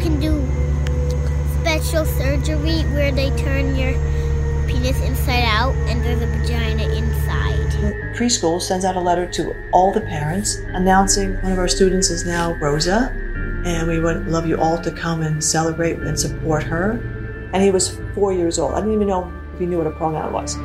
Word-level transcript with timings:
Can 0.00 0.20
do 0.20 0.46
special 1.60 2.04
surgery 2.04 2.82
where 2.94 3.12
they 3.12 3.30
turn 3.36 3.76
your 3.76 3.92
penis 4.66 5.00
inside 5.02 5.44
out 5.44 5.74
and 5.88 6.02
there's 6.04 6.22
a 6.22 6.26
vagina 6.26 6.84
inside. 6.94 7.54
preschool 8.16 8.60
sends 8.60 8.84
out 8.84 8.96
a 8.96 9.00
letter 9.00 9.26
to 9.26 9.54
all 9.72 9.92
the 9.92 10.00
parents 10.00 10.56
announcing 10.74 11.34
one 11.42 11.52
of 11.52 11.58
our 11.58 11.68
students 11.68 12.10
is 12.10 12.24
now 12.24 12.54
Rosa, 12.54 13.10
and 13.64 13.88
we 13.88 13.98
would 13.98 14.28
love 14.28 14.46
you 14.46 14.58
all 14.58 14.80
to 14.80 14.90
come 14.90 15.22
and 15.22 15.42
celebrate 15.42 15.98
and 15.98 16.18
support 16.18 16.62
her. 16.62 16.92
And 17.52 17.62
he 17.62 17.70
was 17.70 17.98
four 18.14 18.32
years 18.32 18.58
old. 18.58 18.74
I 18.74 18.76
didn't 18.76 18.94
even 18.94 19.08
know 19.08 19.32
if 19.52 19.58
he 19.58 19.66
knew 19.66 19.78
what 19.78 19.86
a 19.86 19.90
pronoun 19.90 20.32
was. 20.32 20.56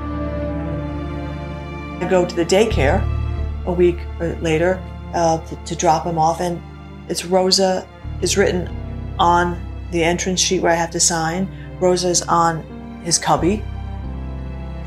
I 2.01 2.07
go 2.09 2.25
to 2.25 2.35
the 2.35 2.45
daycare 2.45 3.01
a 3.65 3.71
week 3.71 3.97
later 4.41 4.81
uh, 5.13 5.39
to, 5.45 5.55
to 5.55 5.75
drop 5.75 6.05
him 6.05 6.17
off, 6.17 6.41
and 6.41 6.61
it's 7.09 7.25
Rosa 7.25 7.87
is 8.21 8.37
written 8.37 8.67
on 9.19 9.59
the 9.91 10.03
entrance 10.03 10.39
sheet 10.39 10.61
where 10.61 10.71
I 10.71 10.75
have 10.75 10.91
to 10.91 10.99
sign. 10.99 11.47
Rosa's 11.79 12.21
on 12.23 12.61
his 13.03 13.17
cubby. 13.17 13.63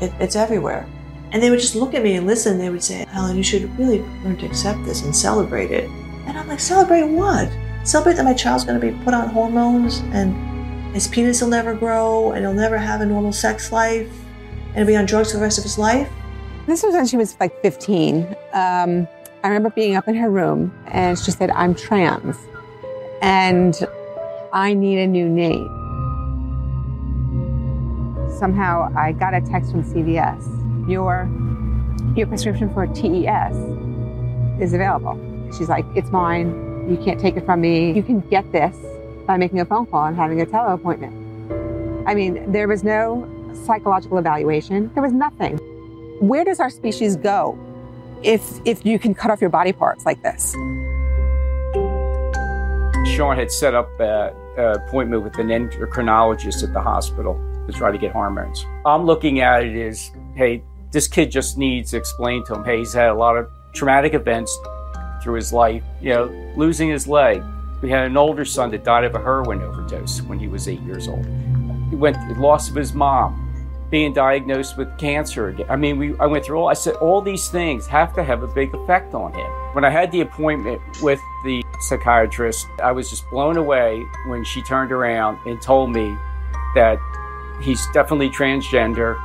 It, 0.01 0.13
it's 0.19 0.35
everywhere. 0.35 0.87
And 1.31 1.43
they 1.43 1.49
would 1.49 1.59
just 1.59 1.75
look 1.75 1.93
at 1.93 2.03
me 2.03 2.15
and 2.15 2.25
listen. 2.25 2.57
They 2.57 2.69
would 2.69 2.83
say, 2.83 3.05
Helen, 3.09 3.35
you 3.35 3.43
should 3.43 3.77
really 3.77 3.99
learn 4.23 4.37
to 4.37 4.45
accept 4.45 4.83
this 4.85 5.03
and 5.03 5.15
celebrate 5.15 5.71
it. 5.71 5.89
And 6.25 6.37
I'm 6.37 6.47
like, 6.47 6.59
celebrate 6.59 7.03
what? 7.03 7.49
Celebrate 7.83 8.15
that 8.15 8.25
my 8.25 8.33
child's 8.33 8.63
going 8.63 8.79
to 8.79 8.91
be 8.91 8.97
put 9.03 9.13
on 9.13 9.29
hormones 9.29 9.99
and 10.11 10.93
his 10.93 11.07
penis 11.07 11.41
will 11.41 11.49
never 11.49 11.73
grow 11.73 12.31
and 12.31 12.41
he'll 12.41 12.53
never 12.53 12.77
have 12.77 13.01
a 13.01 13.05
normal 13.05 13.31
sex 13.31 13.71
life 13.71 14.09
and 14.67 14.77
he'll 14.77 14.87
be 14.87 14.95
on 14.95 15.05
drugs 15.05 15.31
for 15.31 15.37
the 15.37 15.43
rest 15.43 15.57
of 15.57 15.63
his 15.63 15.77
life? 15.77 16.09
This 16.65 16.83
was 16.83 16.93
when 16.93 17.07
she 17.07 17.17
was 17.17 17.37
like 17.39 17.61
15. 17.61 18.23
Um, 18.53 19.07
I 19.43 19.47
remember 19.47 19.69
being 19.69 19.95
up 19.95 20.07
in 20.07 20.15
her 20.15 20.29
room 20.29 20.73
and 20.87 21.17
she 21.17 21.31
said, 21.31 21.49
I'm 21.51 21.75
trans 21.75 22.35
and 23.21 23.75
I 24.57 24.73
need 24.73 24.97
a 24.97 25.05
new 25.05 25.29
name. 25.29 25.67
Somehow 28.39 28.91
I 28.97 29.11
got 29.11 29.35
a 29.35 29.41
text 29.41 29.69
from 29.69 29.83
CVS. 29.83 30.89
Your, 30.89 31.29
your 32.15 32.25
prescription 32.25 32.73
for 32.73 32.87
TES 32.87 33.55
is 34.59 34.73
available. 34.73 35.15
She's 35.55 35.69
like, 35.69 35.85
it's 35.93 36.09
mine. 36.09 36.89
You 36.89 36.97
can't 36.97 37.19
take 37.19 37.37
it 37.37 37.45
from 37.45 37.61
me. 37.61 37.91
You 37.91 38.01
can 38.01 38.21
get 38.21 38.51
this 38.51 38.75
by 39.27 39.37
making 39.37 39.59
a 39.59 39.65
phone 39.65 39.85
call 39.85 40.05
and 40.05 40.17
having 40.17 40.41
a 40.41 40.45
tele 40.47 40.73
appointment. 40.73 41.13
I 42.07 42.15
mean, 42.15 42.51
there 42.51 42.67
was 42.67 42.83
no 42.83 43.29
psychological 43.63 44.17
evaluation. 44.17 44.91
There 44.95 45.03
was 45.03 45.13
nothing. 45.13 45.57
Where 46.19 46.43
does 46.43 46.59
our 46.59 46.71
species 46.71 47.15
go 47.15 47.55
if 48.23 48.59
if 48.65 48.87
you 48.87 48.97
can 48.97 49.13
cut 49.13 49.29
off 49.29 49.39
your 49.39 49.51
body 49.51 49.71
parts 49.71 50.03
like 50.03 50.23
this? 50.23 50.53
Sean 53.05 53.35
had 53.35 53.51
set 53.51 53.75
up 53.75 54.01
appointment 54.57 55.23
with 55.23 55.37
an 55.37 55.47
endocrinologist 55.47 56.63
at 56.63 56.73
the 56.73 56.81
hospital 56.81 57.39
to 57.67 57.73
try 57.73 57.91
to 57.91 57.97
get 57.97 58.11
hormones. 58.11 58.65
I'm 58.85 59.05
looking 59.05 59.41
at 59.41 59.63
it 59.63 59.87
as, 59.87 60.11
hey, 60.35 60.63
this 60.91 61.07
kid 61.07 61.31
just 61.31 61.57
needs 61.57 61.91
to 61.91 61.97
explain 61.97 62.43
to 62.45 62.55
him, 62.55 62.63
hey, 62.63 62.79
he's 62.79 62.93
had 62.93 63.09
a 63.09 63.13
lot 63.13 63.37
of 63.37 63.49
traumatic 63.73 64.13
events 64.13 64.57
through 65.21 65.35
his 65.35 65.51
life, 65.51 65.83
you 66.01 66.09
know, 66.13 66.53
losing 66.55 66.89
his 66.89 67.07
leg. 67.07 67.43
We 67.81 67.89
had 67.89 68.05
an 68.05 68.17
older 68.17 68.45
son 68.45 68.71
that 68.71 68.83
died 68.83 69.03
of 69.03 69.13
a 69.13 69.19
heroin 69.19 69.61
overdose 69.61 70.21
when 70.21 70.39
he 70.39 70.47
was 70.47 70.67
eight 70.67 70.81
years 70.81 71.07
old. 71.07 71.25
He 71.89 71.95
went 71.95 72.17
loss 72.39 72.69
of 72.69 72.75
his 72.75 72.93
mom, 72.93 73.46
being 73.89 74.13
diagnosed 74.13 74.77
with 74.77 74.97
cancer 74.97 75.49
again. 75.49 75.65
I 75.69 75.75
mean, 75.75 75.97
we 75.97 76.17
I 76.19 76.25
went 76.25 76.45
through 76.45 76.59
all 76.59 76.67
I 76.67 76.73
said 76.73 76.95
all 76.95 77.21
these 77.21 77.49
things 77.49 77.87
have 77.87 78.13
to 78.15 78.23
have 78.23 78.43
a 78.43 78.47
big 78.47 78.73
effect 78.73 79.13
on 79.13 79.33
him. 79.33 79.49
When 79.73 79.85
I 79.85 79.89
had 79.89 80.11
the 80.11 80.21
appointment 80.21 80.81
with 81.01 81.21
the 81.43 81.63
psychiatrist, 81.81 82.67
I 82.83 82.91
was 82.91 83.09
just 83.09 83.29
blown 83.29 83.57
away 83.57 84.03
when 84.27 84.43
she 84.43 84.61
turned 84.61 84.91
around 84.91 85.39
and 85.45 85.61
told 85.61 85.91
me 85.91 86.17
that 86.75 86.99
he's 87.61 87.85
definitely 87.93 88.29
transgender, 88.29 89.17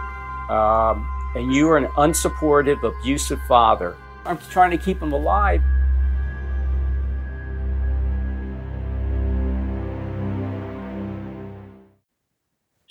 um, 0.49 1.09
and 1.35 1.53
you 1.53 1.69
are 1.71 1.77
an 1.77 1.87
unsupportive, 1.97 2.83
abusive 2.83 3.41
father. 3.49 3.97
I'm 4.25 4.39
trying 4.39 4.71
to 4.71 4.79
keep 4.79 5.03
him 5.03 5.13
alive. 5.13 5.63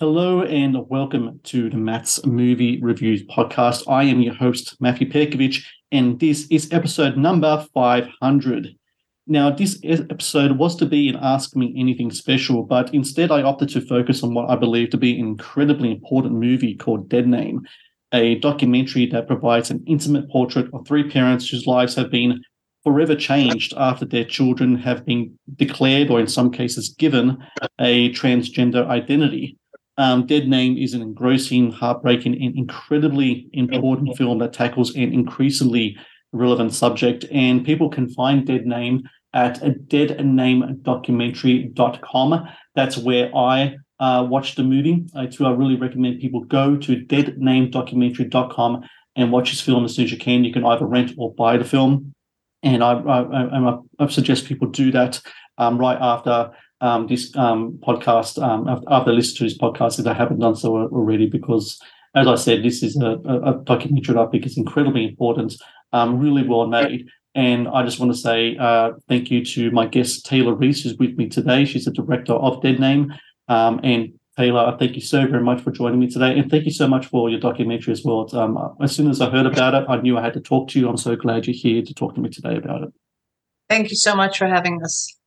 Hello 0.02 0.42
and 0.42 0.90
welcome 0.90 1.40
to 1.44 1.70
the 1.70 1.78
Matt's 1.78 2.26
Movie 2.26 2.82
Reviews 2.82 3.22
podcast. 3.26 3.84
I 3.88 4.06
am 4.06 4.20
your 4.20 4.34
host, 4.34 4.76
Matthew 4.80 5.08
Perkovich, 5.08 5.64
and 5.92 6.20
this 6.20 6.48
is 6.50 6.74
episode 6.74 7.18
number 7.18 7.64
500. 7.72 8.70
Now, 9.28 9.52
this 9.52 9.80
episode 9.84 10.54
was 10.54 10.76
to 10.78 10.88
be 10.88 11.08
an 11.10 11.18
Ask 11.22 11.56
Me 11.56 11.72
Anything 11.78 12.10
special, 12.10 12.64
but 12.64 12.92
instead 12.96 13.30
I 13.30 13.44
opted 13.44 13.70
to 13.70 13.82
focus 13.82 14.24
on 14.24 14.34
what 14.34 14.50
I 14.50 14.56
believe 14.56 14.90
to 14.90 14.98
be 14.98 15.20
an 15.20 15.20
incredibly 15.20 15.92
important 15.92 16.34
movie 16.34 16.74
called 16.74 17.08
Dead 17.08 17.28
Name, 17.28 17.62
a 18.12 18.40
documentary 18.40 19.06
that 19.06 19.28
provides 19.28 19.70
an 19.70 19.84
intimate 19.86 20.28
portrait 20.32 20.66
of 20.74 20.88
three 20.88 21.08
parents 21.12 21.48
whose 21.48 21.68
lives 21.68 21.94
have 21.94 22.10
been 22.10 22.42
forever 22.84 23.16
changed 23.16 23.76
after 23.78 24.06
their 24.06 24.26
children 24.26 24.78
have 24.78 25.06
been 25.06 25.38
declared, 25.58 26.10
or 26.10 26.20
in 26.20 26.26
some 26.26 26.50
cases 26.50 26.90
given, 26.98 27.38
a 27.80 28.12
transgender 28.14 28.88
identity. 28.88 29.60
Um, 29.98 30.26
Dead 30.26 30.48
Name 30.48 30.78
is 30.78 30.94
an 30.94 31.02
engrossing, 31.02 31.70
heartbreaking, 31.72 32.42
and 32.42 32.58
incredibly 32.58 33.50
important 33.54 34.16
film 34.18 34.38
that 34.40 34.54
tackles 34.54 34.96
an 34.96 35.14
increasingly 35.14 35.98
relevant 36.32 36.74
subject. 36.74 37.26
And 37.32 37.66
people 37.66 37.90
can 37.90 38.10
find 38.10 38.48
Dead 38.48 38.66
Name 38.66 39.04
at 39.34 39.62
deadnamedocumentary.com. 39.62 42.50
That's 42.76 42.98
where 42.98 43.36
I 43.36 43.76
uh, 44.00 44.26
watched 44.30 44.56
the 44.56 44.64
movie. 44.64 45.06
I, 45.16 45.26
too, 45.28 45.46
I 45.46 45.52
really 45.52 45.76
recommend 45.76 46.22
people 46.22 46.44
go 46.44 46.78
to 46.78 47.06
deadnamedocumentary.com 47.06 48.84
and 49.16 49.32
watch 49.32 49.52
this 49.52 49.62
film 49.62 49.86
as 49.86 49.96
soon 49.96 50.06
as 50.06 50.12
you 50.12 50.18
can. 50.18 50.44
You 50.44 50.54
can 50.54 50.66
either 50.66 50.86
rent 50.86 51.14
or 51.18 51.34
buy 51.34 51.58
the 51.58 51.66
film. 51.66 52.14
And 52.64 52.84
I, 52.84 52.94
I, 52.94 53.60
I, 53.60 53.78
I 54.00 54.08
suggest 54.08 54.46
people 54.46 54.68
do 54.68 54.92
that 54.92 55.22
um, 55.58 55.78
right 55.78 55.98
after 56.00 56.52
um, 56.82 57.08
this 57.08 57.36
um, 57.38 57.80
podcast, 57.88 58.42
um, 58.42 58.84
after 58.88 59.14
listening 59.14 59.38
to 59.38 59.44
this 59.46 59.58
podcast, 59.58 60.00
if 60.00 60.06
they 60.06 60.14
haven't 60.14 60.40
done 60.40 60.56
so 60.56 60.76
already, 60.76 61.28
because 61.28 61.80
as 62.16 62.28
I 62.28 62.36
said, 62.36 62.64
this 62.64 62.84
is 62.84 62.98
a, 62.98 63.12
a 63.26 63.62
documentary 63.64 64.16
that 64.16 64.22
I 64.22 64.28
think 64.28 64.46
is 64.46 64.58
incredibly 64.58 65.06
important, 65.08 65.54
um, 65.94 66.20
really 66.20 66.46
well 66.46 66.68
made. 66.68 67.08
And 67.34 67.68
I 67.70 67.84
just 67.84 68.00
want 68.00 68.12
to 68.12 68.18
say 68.18 68.58
uh, 68.58 68.92
thank 69.08 69.32
you 69.32 69.46
to 69.46 69.72
my 69.72 69.86
guest, 69.86 70.26
Taylor 70.26 70.54
Reece, 70.54 70.84
who's 70.84 70.98
with 70.98 71.16
me 71.16 71.30
today. 71.30 71.64
She's 71.64 71.86
the 71.86 71.92
director 71.92 72.34
of 72.34 72.62
Dead 72.62 72.80
Name. 72.80 73.14
Um, 73.48 73.80
and 73.84 74.14
Taylor, 74.38 74.76
thank 74.78 74.96
you 74.96 75.02
so 75.02 75.26
very 75.28 75.44
much 75.44 75.62
for 75.62 75.72
joining 75.72 76.00
me 76.00 76.10
today. 76.10 76.38
And 76.38 76.52
thank 76.52 76.66
you 76.66 76.72
so 76.72 76.88
much 76.88 77.06
for 77.06 77.30
your 77.30 77.40
documentary 77.40 77.94
as 77.94 78.04
well. 78.04 78.28
Um, 78.36 78.76
as 78.82 78.94
soon 78.94 79.10
as 79.10 79.22
I 79.22 79.30
heard 79.30 79.46
about 79.46 79.74
it, 79.76 79.86
I 79.88 80.02
knew 80.02 80.18
I 80.18 80.22
had 80.22 80.34
to 80.34 80.42
talk 80.42 80.68
to 80.70 80.80
you. 80.80 80.90
I'm 80.90 80.98
so 80.98 81.16
glad 81.16 81.48
you're 81.48 81.56
here 81.56 81.82
to 81.82 81.94
talk 81.94 82.16
to 82.16 82.22
me 82.22 82.30
today 82.30 82.58
about 82.58 82.84
it. 82.84 82.90
Thank 83.70 83.90
you 83.90 83.96
so 83.96 84.16
much 84.16 84.38
for 84.38 84.48
having 84.48 84.84
us. 84.84 85.18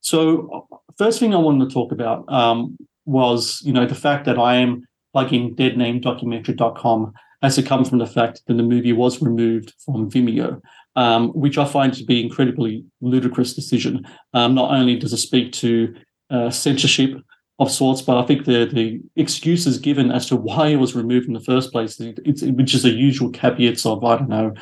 So, 0.00 0.66
first 0.96 1.20
thing 1.20 1.34
I 1.34 1.38
wanted 1.38 1.68
to 1.68 1.74
talk 1.74 1.92
about 1.92 2.30
um, 2.32 2.76
was, 3.06 3.60
you 3.64 3.72
know, 3.72 3.86
the 3.86 3.94
fact 3.94 4.24
that 4.26 4.38
I 4.38 4.56
am 4.56 4.86
plugging 5.12 5.56
deadnamedocumentary.com 5.56 7.12
has 7.42 7.54
to 7.54 7.62
come 7.62 7.84
from 7.84 7.98
the 7.98 8.06
fact 8.06 8.42
that 8.46 8.54
the 8.54 8.62
movie 8.62 8.92
was 8.92 9.22
removed 9.22 9.74
from 9.84 10.10
Vimeo, 10.10 10.60
um, 10.96 11.28
which 11.30 11.56
I 11.56 11.64
find 11.64 11.92
to 11.94 12.04
be 12.04 12.22
incredibly 12.22 12.84
ludicrous 13.00 13.54
decision. 13.54 14.06
Um, 14.34 14.54
not 14.54 14.72
only 14.72 14.96
does 14.96 15.12
it 15.12 15.18
speak 15.18 15.52
to 15.54 15.94
uh, 16.30 16.50
censorship 16.50 17.14
of 17.60 17.70
sorts, 17.70 18.02
but 18.02 18.18
I 18.18 18.26
think 18.26 18.44
the 18.44 18.66
the 18.66 19.00
excuses 19.16 19.78
given 19.78 20.12
as 20.12 20.26
to 20.26 20.36
why 20.36 20.68
it 20.68 20.76
was 20.76 20.94
removed 20.94 21.26
in 21.26 21.34
the 21.34 21.40
first 21.40 21.72
place, 21.72 21.98
it's, 22.00 22.42
which 22.42 22.74
is 22.74 22.82
the 22.82 22.90
usual 22.90 23.30
caveats 23.30 23.86
of 23.86 24.04
I 24.04 24.16
don't 24.16 24.28
know, 24.28 24.54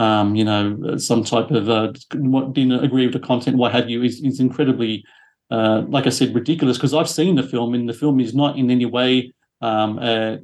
um, 0.00 0.34
you 0.34 0.44
know, 0.44 0.96
some 0.96 1.22
type 1.22 1.50
of 1.50 1.68
uh, 1.68 1.92
what 2.14 2.54
didn't 2.54 2.82
agree 2.82 3.04
with 3.04 3.12
the 3.12 3.20
content, 3.20 3.58
what 3.58 3.72
have 3.72 3.90
you, 3.90 4.02
is, 4.02 4.22
is 4.22 4.40
incredibly, 4.40 5.04
uh, 5.50 5.82
like 5.88 6.06
I 6.06 6.08
said, 6.08 6.34
ridiculous. 6.34 6.78
Because 6.78 6.94
I've 6.94 7.08
seen 7.08 7.34
the 7.34 7.42
film, 7.42 7.74
and 7.74 7.86
the 7.86 7.92
film 7.92 8.18
is 8.18 8.34
not 8.34 8.58
in 8.58 8.70
any 8.70 8.86
way, 8.86 9.30
um, 9.60 9.98
uh, 9.98 10.36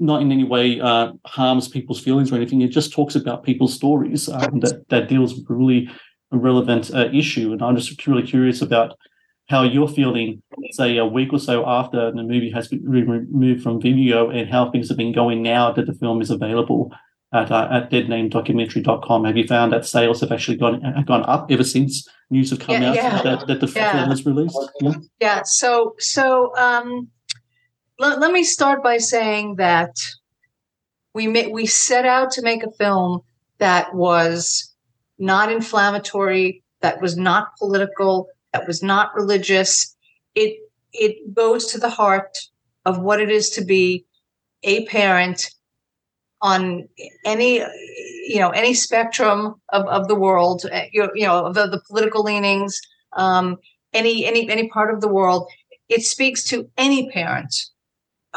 not 0.00 0.20
in 0.20 0.32
any 0.32 0.42
way 0.42 0.80
uh, 0.80 1.12
harms 1.26 1.68
people's 1.68 2.00
feelings 2.00 2.32
or 2.32 2.36
anything. 2.36 2.60
It 2.60 2.72
just 2.72 2.92
talks 2.92 3.14
about 3.14 3.44
people's 3.44 3.72
stories 3.72 4.28
um, 4.28 4.58
that 4.60 4.88
that 4.88 5.08
deals 5.08 5.32
with 5.34 5.46
really 5.48 5.88
relevant 6.32 6.92
uh, 6.92 7.08
issue. 7.12 7.52
And 7.52 7.62
I'm 7.62 7.76
just 7.76 8.04
really 8.04 8.26
curious 8.26 8.62
about 8.62 8.98
how 9.48 9.62
you're 9.62 9.88
feeling, 9.88 10.42
say, 10.72 10.96
a 10.96 11.06
week 11.06 11.32
or 11.32 11.38
so 11.38 11.68
after 11.68 12.10
the 12.10 12.22
movie 12.24 12.50
has 12.50 12.66
been 12.66 12.82
removed 12.84 13.62
from 13.62 13.80
Vimeo 13.80 14.34
and 14.34 14.50
how 14.50 14.72
things 14.72 14.88
have 14.88 14.98
been 14.98 15.12
going 15.12 15.40
now 15.40 15.70
that 15.70 15.86
the 15.86 15.94
film 15.94 16.20
is 16.20 16.30
available 16.30 16.92
at, 17.32 17.50
uh, 17.50 17.68
at 17.70 17.90
deadnamedocumentary.com. 17.90 19.24
Have 19.24 19.36
you 19.36 19.46
found 19.46 19.72
that 19.72 19.86
sales 19.86 20.20
have 20.20 20.32
actually 20.32 20.56
gone 20.56 20.80
gone 21.06 21.24
up 21.26 21.50
ever 21.50 21.64
since 21.64 22.08
news 22.30 22.50
have 22.50 22.58
come 22.58 22.82
Yeah, 22.82 22.88
out 22.90 22.94
yeah. 22.96 23.22
that, 23.22 23.46
that 23.46 23.60
the 23.60 23.72
Yeah. 23.74 23.92
film 23.92 24.08
was 24.08 24.26
released? 24.26 24.58
Yeah. 24.80 24.92
Yeah. 25.20 25.42
So 25.44 25.94
so 25.98 26.56
um, 26.56 27.08
let, 27.98 28.18
let 28.20 28.32
me 28.32 28.42
start 28.42 28.82
by 28.82 28.98
saying 28.98 29.56
that 29.56 29.94
we 31.14 31.28
ma- 31.28 31.48
we 31.50 31.66
set 31.66 32.04
out 32.04 32.30
to 32.32 32.42
make 32.42 32.62
a 32.64 32.70
film 32.72 33.20
that 33.58 33.94
was 33.94 34.74
not 35.18 35.52
inflammatory, 35.52 36.62
that 36.80 37.00
was 37.00 37.16
not 37.16 37.48
political, 37.58 38.28
that 38.52 38.66
was 38.66 38.82
not 38.82 39.14
religious. 39.14 39.94
It 40.34 40.56
it 40.92 41.32
goes 41.34 41.66
to 41.66 41.78
the 41.78 41.90
heart 41.90 42.36
of 42.84 42.98
what 43.00 43.20
it 43.20 43.30
is 43.30 43.50
to 43.50 43.64
be 43.64 44.04
a 44.64 44.84
parent 44.86 45.50
on 46.42 46.88
any 47.24 47.58
you 48.26 48.38
know 48.38 48.50
any 48.50 48.74
spectrum 48.74 49.54
of, 49.70 49.86
of 49.86 50.08
the 50.08 50.14
world 50.14 50.64
uh, 50.72 50.82
you 50.92 51.08
know, 51.16 51.52
the, 51.52 51.66
the 51.66 51.80
political 51.88 52.22
leanings 52.22 52.80
um, 53.16 53.58
any 53.92 54.26
any 54.26 54.48
any 54.50 54.68
part 54.68 54.92
of 54.92 55.00
the 55.00 55.08
world. 55.08 55.48
It 55.88 56.02
speaks 56.02 56.44
to 56.44 56.70
any 56.76 57.10
parent 57.10 57.54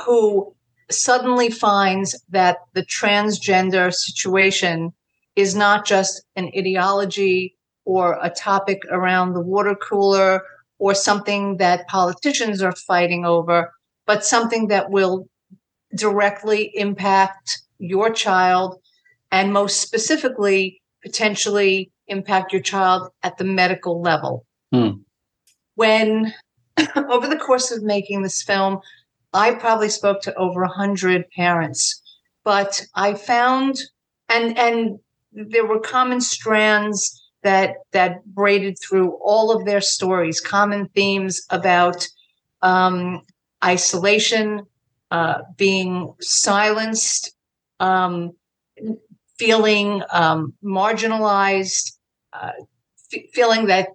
who 0.05 0.55
suddenly 0.89 1.49
finds 1.49 2.19
that 2.29 2.57
the 2.73 2.85
transgender 2.85 3.93
situation 3.93 4.93
is 5.35 5.55
not 5.55 5.85
just 5.85 6.23
an 6.35 6.51
ideology 6.57 7.55
or 7.85 8.17
a 8.21 8.29
topic 8.29 8.81
around 8.89 9.33
the 9.33 9.41
water 9.41 9.75
cooler 9.75 10.41
or 10.79 10.93
something 10.93 11.57
that 11.57 11.87
politicians 11.87 12.61
are 12.61 12.75
fighting 12.75 13.25
over 13.25 13.71
but 14.05 14.25
something 14.25 14.67
that 14.67 14.89
will 14.89 15.27
directly 15.95 16.71
impact 16.75 17.62
your 17.83 18.09
child 18.09 18.79
and 19.31 19.51
most 19.51 19.81
specifically 19.81 20.81
potentially 21.03 21.91
impact 22.07 22.53
your 22.53 22.61
child 22.61 23.09
at 23.23 23.37
the 23.37 23.43
medical 23.43 24.01
level 24.01 24.45
Hmm. 24.71 24.89
when 25.75 26.33
over 26.95 27.27
the 27.27 27.37
course 27.37 27.71
of 27.71 27.83
making 27.83 28.23
this 28.23 28.41
film 28.41 28.79
i 29.33 29.53
probably 29.53 29.89
spoke 29.89 30.21
to 30.21 30.33
over 30.35 30.63
a 30.63 30.67
100 30.67 31.29
parents 31.31 32.01
but 32.43 32.85
i 32.95 33.13
found 33.13 33.77
and 34.29 34.57
and 34.57 34.99
there 35.31 35.65
were 35.65 35.79
common 35.79 36.21
strands 36.21 37.21
that 37.43 37.75
that 37.91 38.25
braided 38.25 38.77
through 38.79 39.17
all 39.21 39.51
of 39.51 39.65
their 39.65 39.81
stories 39.81 40.39
common 40.39 40.87
themes 40.95 41.45
about 41.49 42.07
um, 42.61 43.21
isolation 43.63 44.65
uh, 45.11 45.39
being 45.57 46.13
silenced 46.21 47.35
um, 47.79 48.33
feeling 49.37 50.01
um, 50.11 50.53
marginalized 50.63 51.93
uh, 52.33 52.51
f- 53.13 53.23
feeling 53.33 53.67
that 53.67 53.89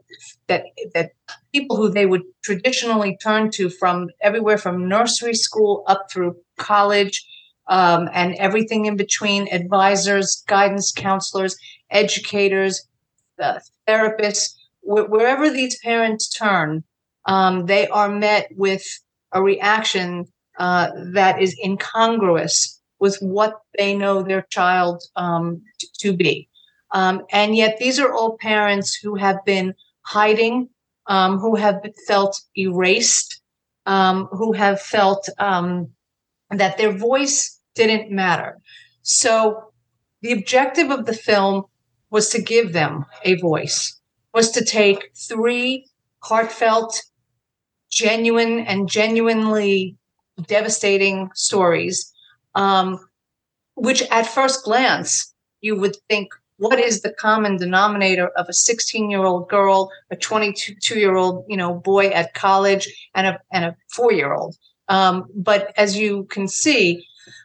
that 0.48 0.64
that 0.94 1.12
people 1.52 1.76
who 1.76 1.88
they 1.88 2.06
would 2.06 2.22
traditionally 2.42 3.16
turn 3.22 3.50
to 3.50 3.70
from 3.70 4.08
everywhere 4.20 4.58
from 4.58 4.88
nursery 4.88 5.34
school 5.34 5.84
up 5.86 6.06
through 6.10 6.36
college 6.58 7.26
um, 7.68 8.08
and 8.12 8.34
everything 8.36 8.86
in 8.86 8.96
between 8.96 9.48
advisors 9.52 10.42
guidance 10.48 10.92
counselors 10.92 11.56
educators 11.90 12.86
uh, 13.40 13.58
therapists 13.88 14.54
wh- 14.82 15.08
wherever 15.10 15.50
these 15.50 15.78
parents 15.80 16.28
turn 16.28 16.84
um, 17.26 17.66
they 17.66 17.88
are 17.88 18.08
met 18.08 18.48
with 18.56 18.84
a 19.32 19.42
reaction 19.42 20.26
uh, 20.58 20.88
that 21.12 21.40
is 21.40 21.56
incongruous 21.64 22.77
with 23.00 23.16
what 23.20 23.60
they 23.76 23.96
know 23.96 24.22
their 24.22 24.42
child 24.50 25.02
um, 25.16 25.62
t- 25.78 25.88
to 25.98 26.12
be. 26.12 26.48
Um, 26.92 27.22
and 27.30 27.56
yet 27.56 27.78
these 27.78 27.98
are 27.98 28.12
all 28.12 28.38
parents 28.38 28.94
who 28.94 29.14
have 29.16 29.44
been 29.44 29.74
hiding 30.02 30.68
um, 31.06 31.38
who 31.38 31.54
have 31.56 31.80
felt 32.06 32.40
erased 32.56 33.40
um, 33.86 34.26
who 34.32 34.52
have 34.52 34.80
felt 34.80 35.28
um, 35.38 35.88
that 36.50 36.76
their 36.76 36.92
voice 36.92 37.58
didn't 37.74 38.10
matter. 38.10 38.58
So 39.02 39.72
the 40.20 40.32
objective 40.32 40.90
of 40.90 41.06
the 41.06 41.14
film 41.14 41.64
was 42.10 42.28
to 42.30 42.42
give 42.42 42.72
them 42.72 43.06
a 43.24 43.36
voice 43.36 43.98
was 44.34 44.50
to 44.52 44.64
take 44.64 45.10
three 45.16 45.86
heartfelt 46.22 47.02
genuine 47.90 48.60
and 48.60 48.88
genuinely 48.88 49.96
devastating 50.46 51.30
stories 51.34 52.12
um, 52.58 52.98
which 53.74 54.02
at 54.10 54.26
first 54.26 54.64
glance 54.64 55.32
you 55.60 55.76
would 55.76 55.96
think 56.08 56.28
what 56.58 56.78
is 56.78 57.02
the 57.02 57.12
common 57.12 57.56
denominator 57.56 58.28
of 58.36 58.46
a 58.48 58.52
16 58.52 59.10
year 59.10 59.24
old 59.24 59.48
girl 59.48 59.90
a 60.10 60.16
22 60.16 60.98
year 60.98 61.16
old 61.16 61.44
you 61.48 61.56
know 61.56 61.74
boy 61.74 62.08
at 62.08 62.34
college 62.34 62.84
and 63.14 63.26
a 63.26 63.40
and 63.52 63.64
a 63.64 63.76
4 63.94 64.12
year 64.12 64.32
old 64.34 64.56
um, 64.88 65.24
but 65.34 65.72
as 65.76 65.96
you 65.96 66.24
can 66.24 66.48
see 66.48 67.04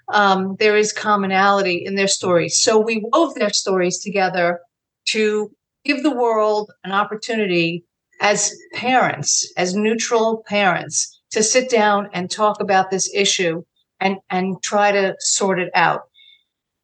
um, 0.10 0.56
there 0.60 0.78
is 0.78 0.94
commonality 0.94 1.84
in 1.86 1.96
their 1.96 2.08
stories. 2.08 2.60
So 2.60 2.80
we 2.80 3.04
wove 3.12 3.36
their 3.36 3.52
stories 3.52 4.00
together 4.00 4.60
to 5.08 5.52
give 5.86 6.04
the 6.04 6.16
world 6.16 6.72
an 6.84 6.92
opportunity 6.92 7.86
as 8.22 8.56
parents 8.74 9.52
as 9.58 9.76
neutral 9.76 10.44
parents 10.48 11.22
to 11.32 11.44
sit 11.44 11.70
down 11.70 12.10
and 12.14 12.30
talk 12.30 12.62
about 12.62 12.90
this 12.90 13.14
issue 13.14 13.64
and 14.04 14.18
and 14.30 14.62
try 14.62 14.92
to 14.92 15.16
sort 15.20 15.60
it 15.60 15.72
out 15.74 16.04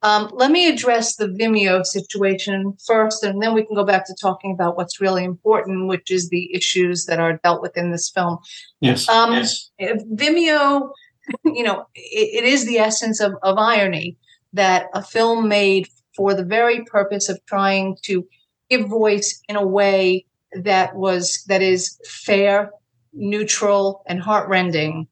um, 0.02 0.30
let 0.32 0.52
me 0.52 0.70
address 0.70 1.18
the 1.18 1.28
Vimeo 1.28 1.86
situation 1.86 2.74
first, 2.86 3.24
and 3.24 3.42
then 3.42 3.54
we 3.54 3.66
can 3.66 3.76
go 3.76 3.84
back 3.84 4.06
to 4.08 4.16
talking 4.20 4.54
about 4.54 4.78
what's 4.78 5.02
really 5.02 5.26
important, 5.26 5.88
which 5.88 6.10
is 6.10 6.30
the 6.30 6.54
issues 6.56 7.06
that 7.06 7.20
are 7.20 7.40
dealt 7.44 7.62
with 7.62 7.76
in 7.76 7.92
this 7.92 8.10
film. 8.10 8.38
Yes. 8.80 9.10
Um, 9.10 9.34
yes. 9.34 9.70
Vimeo, 9.82 10.92
you 11.44 11.64
know, 11.64 11.86
it, 11.96 12.44
it 12.44 12.46
is 12.46 12.66
the 12.66 12.78
essence 12.78 13.20
of, 13.20 13.34
of 13.44 13.58
irony 13.58 14.18
that 14.54 14.88
a 14.94 15.04
film 15.04 15.50
made 15.50 15.90
for 16.16 16.34
the 16.34 16.46
very 16.46 16.84
purpose 16.86 17.28
of 17.28 17.40
trying 17.46 17.98
to 18.04 18.26
give 18.70 18.88
voice 18.88 19.42
in 19.50 19.58
a 19.58 19.66
way 19.66 20.26
that 20.54 20.96
was 20.96 21.44
that 21.48 21.62
is 21.62 22.00
fair, 22.08 22.72
neutral, 23.12 24.02
and 24.08 24.22
heartrending, 24.22 25.08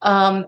um, 0.00 0.46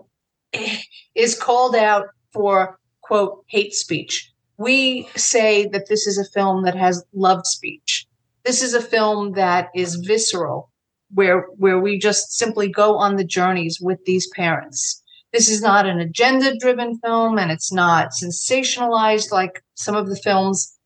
is 1.15 1.39
called 1.39 1.75
out 1.75 2.07
for 2.31 2.79
quote 3.01 3.43
hate 3.47 3.73
speech. 3.73 4.31
We 4.57 5.07
say 5.15 5.67
that 5.67 5.87
this 5.89 6.07
is 6.07 6.17
a 6.17 6.29
film 6.31 6.63
that 6.63 6.75
has 6.75 7.03
love 7.13 7.45
speech. 7.45 8.05
This 8.45 8.61
is 8.61 8.73
a 8.73 8.81
film 8.81 9.33
that 9.33 9.69
is 9.75 9.95
visceral, 9.95 10.69
where 11.13 11.47
where 11.57 11.79
we 11.79 11.97
just 11.97 12.33
simply 12.33 12.69
go 12.69 12.97
on 12.97 13.15
the 13.15 13.23
journeys 13.23 13.79
with 13.81 14.03
these 14.05 14.27
parents. 14.29 15.01
This 15.31 15.49
is 15.49 15.61
not 15.61 15.87
an 15.87 15.99
agenda 15.99 16.55
driven 16.59 16.99
film 16.99 17.39
and 17.39 17.51
it's 17.51 17.73
not 17.73 18.11
sensationalized 18.11 19.31
like 19.31 19.63
some 19.73 19.95
of 19.95 20.07
the 20.07 20.15
films 20.15 20.77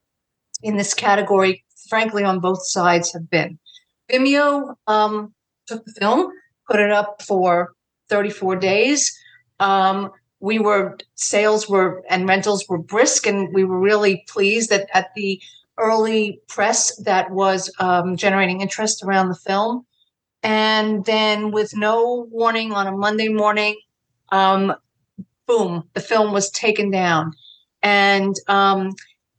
in 0.63 0.77
this 0.77 0.93
category, 0.93 1.65
frankly, 1.89 2.24
on 2.24 2.39
both 2.39 2.65
sides 2.65 3.12
have 3.12 3.29
been. 3.29 3.59
Vimeo 4.09 4.75
um, 4.88 5.33
took 5.67 5.83
the 5.83 5.93
film, 6.00 6.31
put 6.69 6.79
it 6.79 6.91
up 6.91 7.21
for 7.21 7.74
34 8.09 8.55
days. 8.55 9.17
Um, 9.59 10.11
we 10.39 10.59
were 10.59 10.97
sales 11.15 11.67
were 11.67 12.03
and 12.09 12.27
rentals 12.27 12.65
were 12.69 12.77
brisk, 12.77 13.25
and 13.25 13.53
we 13.53 13.63
were 13.63 13.79
really 13.79 14.23
pleased 14.27 14.69
that 14.69 14.87
at 14.93 15.13
the 15.15 15.41
early 15.77 16.41
press 16.47 16.95
that 17.03 17.31
was 17.31 17.71
um, 17.79 18.17
generating 18.17 18.61
interest 18.61 19.03
around 19.03 19.29
the 19.29 19.35
film. 19.35 19.85
And 20.43 21.05
then, 21.05 21.51
with 21.51 21.75
no 21.75 22.27
warning, 22.29 22.71
on 22.71 22.87
a 22.87 22.91
Monday 22.91 23.29
morning, 23.29 23.79
um, 24.31 24.75
boom, 25.47 25.83
the 25.93 25.99
film 25.99 26.31
was 26.31 26.49
taken 26.51 26.91
down, 26.91 27.33
and 27.81 28.35
um, 28.47 28.91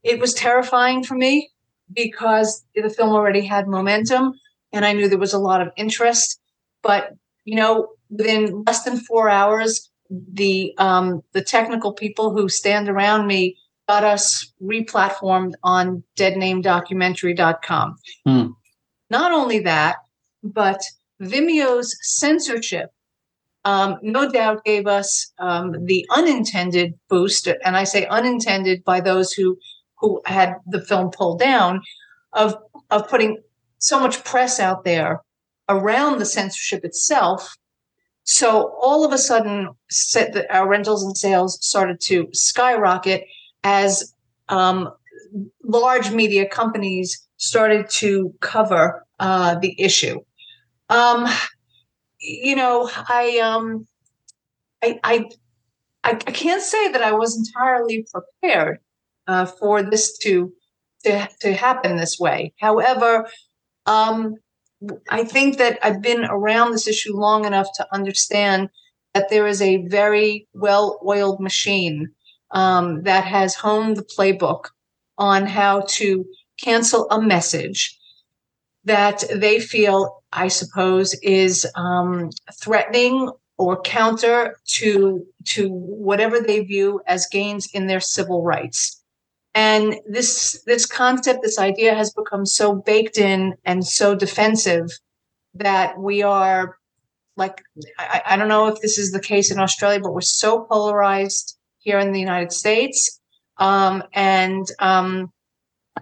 it 0.03 0.19
was 0.19 0.35
terrifying 0.35 1.05
for 1.05 1.15
me 1.15 1.51
because 1.93 2.65
the 2.75 2.91
film 2.91 3.11
already 3.11 3.47
had 3.47 3.69
momentum, 3.69 4.35
and 4.73 4.85
I 4.85 4.93
knew 4.93 5.09
there 5.09 5.19
was 5.19 5.33
a 5.35 5.39
lot 5.39 5.61
of 5.61 5.73
interest. 5.77 6.41
But 6.83 7.13
you 7.45 7.55
know, 7.57 7.89
within 8.11 8.65
less 8.67 8.83
than 8.83 8.99
four 8.99 9.29
hours, 9.29 9.88
the 10.11 10.75
um, 10.79 11.23
the 11.33 11.43
technical 11.43 11.93
people 11.93 12.33
who 12.33 12.49
stand 12.49 12.89
around 12.89 13.27
me 13.27 13.57
got 13.89 14.05
us 14.05 14.53
replatformed 14.63 15.55
on 15.63 16.03
deadnamedocumentary.com. 16.17 17.97
Hmm. 18.27 18.47
Not 19.11 19.33
only 19.33 19.61
that, 19.61 19.97
but 20.43 20.81
Vimeo's 21.21 21.97
censorship 22.03 22.91
um, 23.65 23.99
no 24.01 24.31
doubt 24.31 24.65
gave 24.65 24.87
us 24.87 25.31
um, 25.39 25.85
the 25.85 26.07
unintended 26.11 26.95
boost, 27.11 27.47
and 27.47 27.77
I 27.77 27.85
say 27.85 28.07
unintended 28.07 28.83
by 28.85 29.01
those 29.01 29.33
who 29.33 29.59
who 29.99 30.23
had 30.25 30.55
the 30.67 30.81
film 30.81 31.11
pulled 31.11 31.41
down, 31.41 31.83
of 32.33 32.57
of 32.91 33.09
putting 33.09 33.43
so 33.79 34.01
much 34.01 34.25
press 34.25 34.59
out 34.59 34.85
there 34.85 35.23
around 35.69 36.19
the 36.19 36.25
censorship 36.25 36.83
itself. 36.85 37.57
So 38.31 38.75
all 38.79 39.07
of 39.07 39.13
a 39.15 39.19
sudden, 39.19 39.71
our 40.51 40.69
rentals 40.69 41.03
and 41.03 41.17
sales 41.17 41.59
started 41.65 41.99
to 42.03 42.29
skyrocket 42.35 43.25
as 43.65 44.15
um, 44.51 44.91
large 45.65 46.11
media 46.11 46.47
companies 46.47 47.27
started 47.39 47.89
to 47.89 48.35
cover 48.41 49.07
uh, 49.19 49.59
the 49.61 49.75
issue. 49.81 50.21
Um, 50.91 51.27
you 52.21 52.55
know, 52.55 52.91
I, 52.95 53.39
um, 53.39 53.87
I, 54.83 55.01
I, 55.03 55.25
I, 56.05 56.15
can't 56.15 56.63
say 56.63 56.93
that 56.93 57.01
I 57.01 57.13
was 57.13 57.35
entirely 57.35 58.07
prepared 58.13 58.81
uh, 59.27 59.47
for 59.47 59.83
this 59.83 60.19
to, 60.19 60.53
to 61.05 61.29
to 61.41 61.55
happen 61.55 61.97
this 61.97 62.19
way. 62.21 62.53
However, 62.61 63.27
um, 63.87 64.35
I 65.11 65.25
think 65.25 65.59
that 65.59 65.79
I've 65.83 66.03
been 66.03 66.25
around 66.25 66.73
this 66.73 66.87
issue 66.87 67.17
long 67.17 67.45
enough 67.45 67.69
to 67.77 67.87
understand 67.93 68.69
that 69.15 69.29
there 69.31 69.47
is 69.47 69.61
a 69.61 69.85
very 69.87 70.47
well-oiled 70.55 71.41
machine 71.41 72.11
um, 72.53 73.03
that 73.03 73.25
has 73.25 73.55
honed 73.55 73.97
the 73.97 74.05
playbook 74.05 74.67
on 75.17 75.47
how 75.47 75.83
to 75.89 76.25
cancel 76.63 77.09
a 77.11 77.21
message 77.21 77.99
that 78.85 79.25
they 79.35 79.61
feel, 79.61 80.23
I 80.33 80.49
suppose, 80.49 81.15
is 81.23 81.67
um, 81.75 82.31
threatening 82.61 83.31
or 83.59 83.81
counter 83.83 84.57
to 84.67 85.27
to 85.45 85.69
whatever 85.69 86.41
they 86.41 86.61
view 86.61 87.01
as 87.07 87.27
gains 87.27 87.69
in 87.75 87.87
their 87.87 88.01
civil 88.01 88.43
rights. 88.45 88.98
And 89.55 89.97
this 90.07 90.63
this 90.67 90.87
concept, 90.87 91.41
this 91.43 91.59
idea, 91.59 91.95
has 91.95 92.13
become 92.13 92.47
so 92.47 92.75
baked 92.75 93.19
in 93.19 93.55
and 93.65 93.85
so 93.85 94.15
defensive 94.15 94.89
that 95.55 95.99
we 95.99 96.23
are 96.23 96.77
like 97.37 97.63
I, 97.99 98.23
I 98.27 98.37
don't 98.37 98.49
know 98.49 98.69
if 98.69 98.81
this 98.81 98.99
is 98.99 99.11
the 99.11 99.21
case 99.21 99.51
in 99.51 99.59
Australia, 99.59 100.01
but 100.01 100.13
we're 100.13 100.21
so 100.21 100.65
polarized 100.65 101.57
here 101.79 101.99
in 101.99 102.13
the 102.13 102.21
United 102.21 102.53
States, 102.53 103.21
um, 103.57 104.03
and 104.13 104.67
um, 104.81 105.33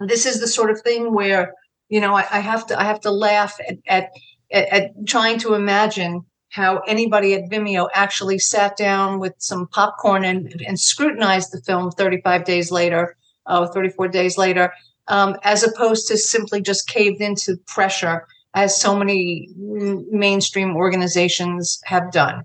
this 0.01 0.25
is 0.25 0.39
the 0.39 0.47
sort 0.47 0.71
of 0.71 0.81
thing 0.81 1.13
where 1.13 1.53
you 1.89 2.01
know 2.01 2.13
I, 2.13 2.25
I 2.31 2.39
have 2.39 2.67
to 2.67 2.79
I 2.79 2.83
have 2.83 2.99
to 3.01 3.11
laugh 3.11 3.57
at, 3.67 3.77
at, 3.87 4.09
at 4.51 4.91
trying 5.07 5.39
to 5.39 5.53
imagine 5.53 6.25
how 6.49 6.79
anybody 6.87 7.33
at 7.33 7.49
Vimeo 7.49 7.87
actually 7.93 8.39
sat 8.39 8.77
down 8.77 9.19
with 9.19 9.33
some 9.37 9.67
popcorn 9.67 10.23
and, 10.23 10.61
and 10.65 10.79
scrutinized 10.79 11.51
the 11.51 11.61
film 11.61 11.91
35 11.91 12.45
days 12.45 12.71
later, 12.71 13.15
uh, 13.47 13.67
34 13.67 14.07
days 14.07 14.37
later, 14.37 14.73
um, 15.07 15.35
as 15.43 15.63
opposed 15.63 16.07
to 16.07 16.17
simply 16.17 16.61
just 16.61 16.87
caved 16.87 17.21
into 17.21 17.57
pressure 17.67 18.27
as 18.53 18.79
so 18.79 18.97
many 18.97 19.49
mainstream 19.55 20.75
organizations 20.75 21.79
have 21.85 22.11
done. 22.11 22.43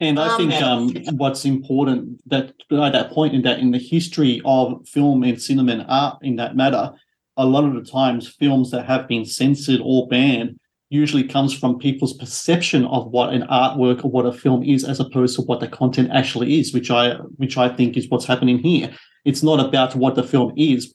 And 0.00 0.20
I 0.20 0.36
think 0.36 0.52
um, 0.54 0.94
what's 1.16 1.44
important 1.44 2.20
that 2.28 2.52
at 2.70 2.92
that 2.92 3.10
point 3.10 3.34
in 3.34 3.42
that 3.42 3.58
in 3.58 3.72
the 3.72 3.78
history 3.78 4.40
of 4.44 4.86
film 4.86 5.24
and 5.24 5.42
cinema 5.42 5.72
and 5.72 5.86
art 5.88 6.18
in 6.22 6.36
that 6.36 6.54
matter, 6.54 6.92
a 7.36 7.44
lot 7.44 7.64
of 7.64 7.74
the 7.74 7.90
times 7.90 8.28
films 8.28 8.70
that 8.70 8.86
have 8.86 9.08
been 9.08 9.24
censored 9.24 9.80
or 9.82 10.06
banned 10.06 10.58
usually 10.90 11.24
comes 11.24 11.52
from 11.52 11.78
people's 11.78 12.16
perception 12.16 12.84
of 12.86 13.08
what 13.08 13.34
an 13.34 13.42
artwork 13.42 14.04
or 14.04 14.10
what 14.10 14.24
a 14.24 14.32
film 14.32 14.62
is 14.62 14.84
as 14.84 15.00
opposed 15.00 15.36
to 15.36 15.42
what 15.42 15.60
the 15.60 15.68
content 15.68 16.10
actually 16.12 16.58
is, 16.58 16.72
which 16.72 16.90
I 16.90 17.14
which 17.36 17.56
I 17.58 17.68
think 17.68 17.96
is 17.96 18.08
what's 18.08 18.24
happening 18.24 18.58
here. 18.58 18.90
It's 19.28 19.42
not 19.42 19.60
about 19.60 19.94
what 19.94 20.14
the 20.14 20.22
film 20.22 20.52
is. 20.56 20.92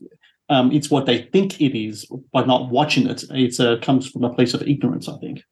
Um, 0.49 0.71
it's 0.71 0.89
what 0.89 1.05
they 1.05 1.23
think 1.33 1.61
it 1.61 1.77
is 1.77 2.05
by 2.31 2.43
not 2.43 2.69
watching 2.69 3.07
it. 3.07 3.23
It 3.29 3.59
uh, 3.59 3.77
comes 3.81 4.09
from 4.09 4.23
a 4.23 4.33
place 4.33 4.53
of 4.53 4.61
ignorance, 4.63 5.07
I 5.07 5.17
think. 5.19 5.43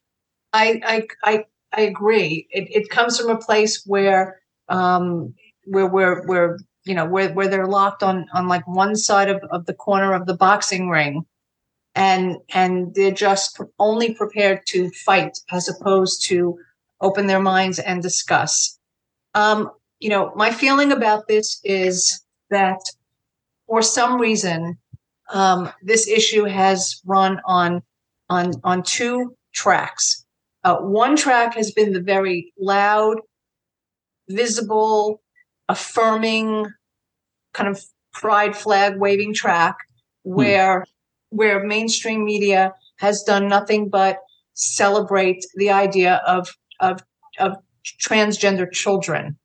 I, 0.53 0.81
I, 0.85 1.07
I 1.23 1.45
I 1.73 1.81
agree. 1.81 2.47
It, 2.51 2.67
it 2.75 2.89
comes 2.89 3.19
from 3.19 3.29
a 3.29 3.37
place 3.37 3.83
where 3.85 4.41
um, 4.69 5.33
where 5.65 5.87
where 5.87 6.23
where 6.23 6.57
you 6.83 6.93
know 6.93 7.05
where 7.05 7.31
where 7.33 7.47
they're 7.47 7.67
locked 7.67 8.03
on 8.03 8.27
on 8.33 8.47
like 8.47 8.67
one 8.67 8.95
side 8.95 9.29
of, 9.29 9.41
of 9.51 9.65
the 9.65 9.73
corner 9.73 10.13
of 10.13 10.25
the 10.25 10.35
boxing 10.35 10.89
ring, 10.89 11.25
and 11.95 12.37
and 12.53 12.93
they're 12.95 13.11
just 13.11 13.61
only 13.79 14.13
prepared 14.13 14.61
to 14.67 14.89
fight 15.05 15.37
as 15.51 15.69
opposed 15.69 16.25
to 16.25 16.57
open 16.99 17.27
their 17.27 17.41
minds 17.41 17.79
and 17.79 18.01
discuss. 18.01 18.77
Um, 19.33 19.71
you 19.99 20.09
know, 20.09 20.33
my 20.35 20.51
feeling 20.51 20.91
about 20.91 21.27
this 21.27 21.59
is 21.63 22.21
that 22.51 22.79
for 23.67 23.81
some 23.81 24.21
reason 24.21 24.77
um, 25.33 25.71
this 25.81 26.07
issue 26.07 26.43
has 26.43 27.01
run 27.05 27.41
on 27.45 27.81
on 28.29 28.51
on 28.63 28.83
two 28.83 29.35
tracks 29.53 30.25
uh, 30.63 30.77
one 30.77 31.15
track 31.15 31.55
has 31.55 31.71
been 31.71 31.93
the 31.93 32.01
very 32.01 32.53
loud, 32.59 33.17
visible, 34.29 35.21
affirming, 35.67 36.67
kind 37.53 37.69
of 37.69 37.83
pride 38.13 38.55
flag 38.55 38.97
waving 38.97 39.33
track, 39.33 39.75
hmm. 40.23 40.35
where 40.35 40.85
where 41.29 41.63
mainstream 41.63 42.25
media 42.25 42.73
has 42.97 43.23
done 43.23 43.47
nothing 43.47 43.89
but 43.89 44.17
celebrate 44.53 45.43
the 45.55 45.71
idea 45.71 46.21
of 46.27 46.49
of 46.79 47.01
of 47.39 47.57
transgender 47.99 48.71
children, 48.71 49.37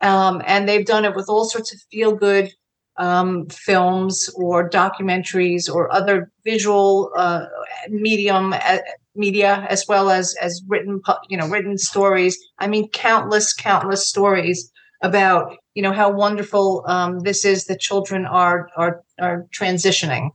um, 0.00 0.42
and 0.46 0.68
they've 0.68 0.86
done 0.86 1.04
it 1.04 1.14
with 1.14 1.28
all 1.28 1.44
sorts 1.44 1.72
of 1.72 1.80
feel 1.90 2.14
good 2.14 2.52
um, 2.96 3.46
films 3.46 4.28
or 4.36 4.68
documentaries 4.68 5.72
or 5.72 5.92
other 5.92 6.30
visual 6.44 7.10
uh, 7.16 7.46
medium 7.88 8.52
uh, 8.52 8.78
media 9.14 9.66
as 9.68 9.86
well 9.88 10.10
as 10.10 10.34
as 10.40 10.62
written 10.68 11.00
you 11.28 11.36
know 11.36 11.48
written 11.48 11.78
stories. 11.78 12.38
I 12.58 12.68
mean 12.68 12.88
countless 12.90 13.52
countless 13.52 14.06
stories 14.06 14.70
about 15.02 15.56
you 15.74 15.82
know 15.82 15.92
how 15.92 16.10
wonderful 16.10 16.84
um, 16.86 17.20
this 17.20 17.44
is 17.44 17.66
that 17.66 17.80
children 17.80 18.26
are 18.26 18.68
are 18.76 19.02
are 19.20 19.46
transitioning. 19.54 20.30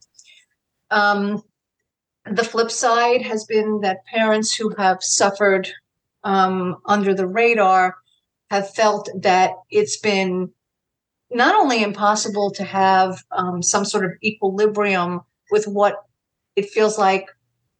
Um, 0.91 1.43
the 2.25 2.43
flip 2.43 2.71
side 2.71 3.21
has 3.21 3.45
been 3.45 3.81
that 3.81 4.05
parents 4.05 4.55
who 4.55 4.73
have 4.77 5.03
suffered 5.03 5.69
um, 6.23 6.77
under 6.85 7.13
the 7.13 7.27
radar 7.27 7.95
have 8.49 8.73
felt 8.73 9.09
that 9.21 9.51
it's 9.69 9.97
been 9.97 10.51
not 11.31 11.55
only 11.55 11.81
impossible 11.81 12.51
to 12.51 12.63
have 12.63 13.23
um, 13.31 13.61
some 13.61 13.85
sort 13.85 14.05
of 14.05 14.11
equilibrium 14.23 15.21
with 15.51 15.67
what 15.67 16.03
it 16.55 16.69
feels 16.69 16.97
like 16.97 17.27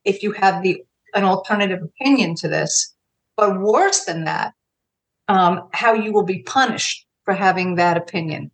if 0.03 0.23
you 0.23 0.31
have 0.31 0.63
the 0.63 0.83
an 1.13 1.23
alternative 1.23 1.81
opinion 1.81 2.35
to 2.35 2.47
this. 2.47 2.93
But 3.37 3.59
worse 3.59 4.05
than 4.05 4.25
that, 4.25 4.53
um, 5.27 5.69
how 5.71 5.93
you 5.93 6.11
will 6.11 6.25
be 6.25 6.43
punished 6.43 7.05
for 7.23 7.33
having 7.33 7.75
that 7.75 7.97
opinion. 7.97 8.51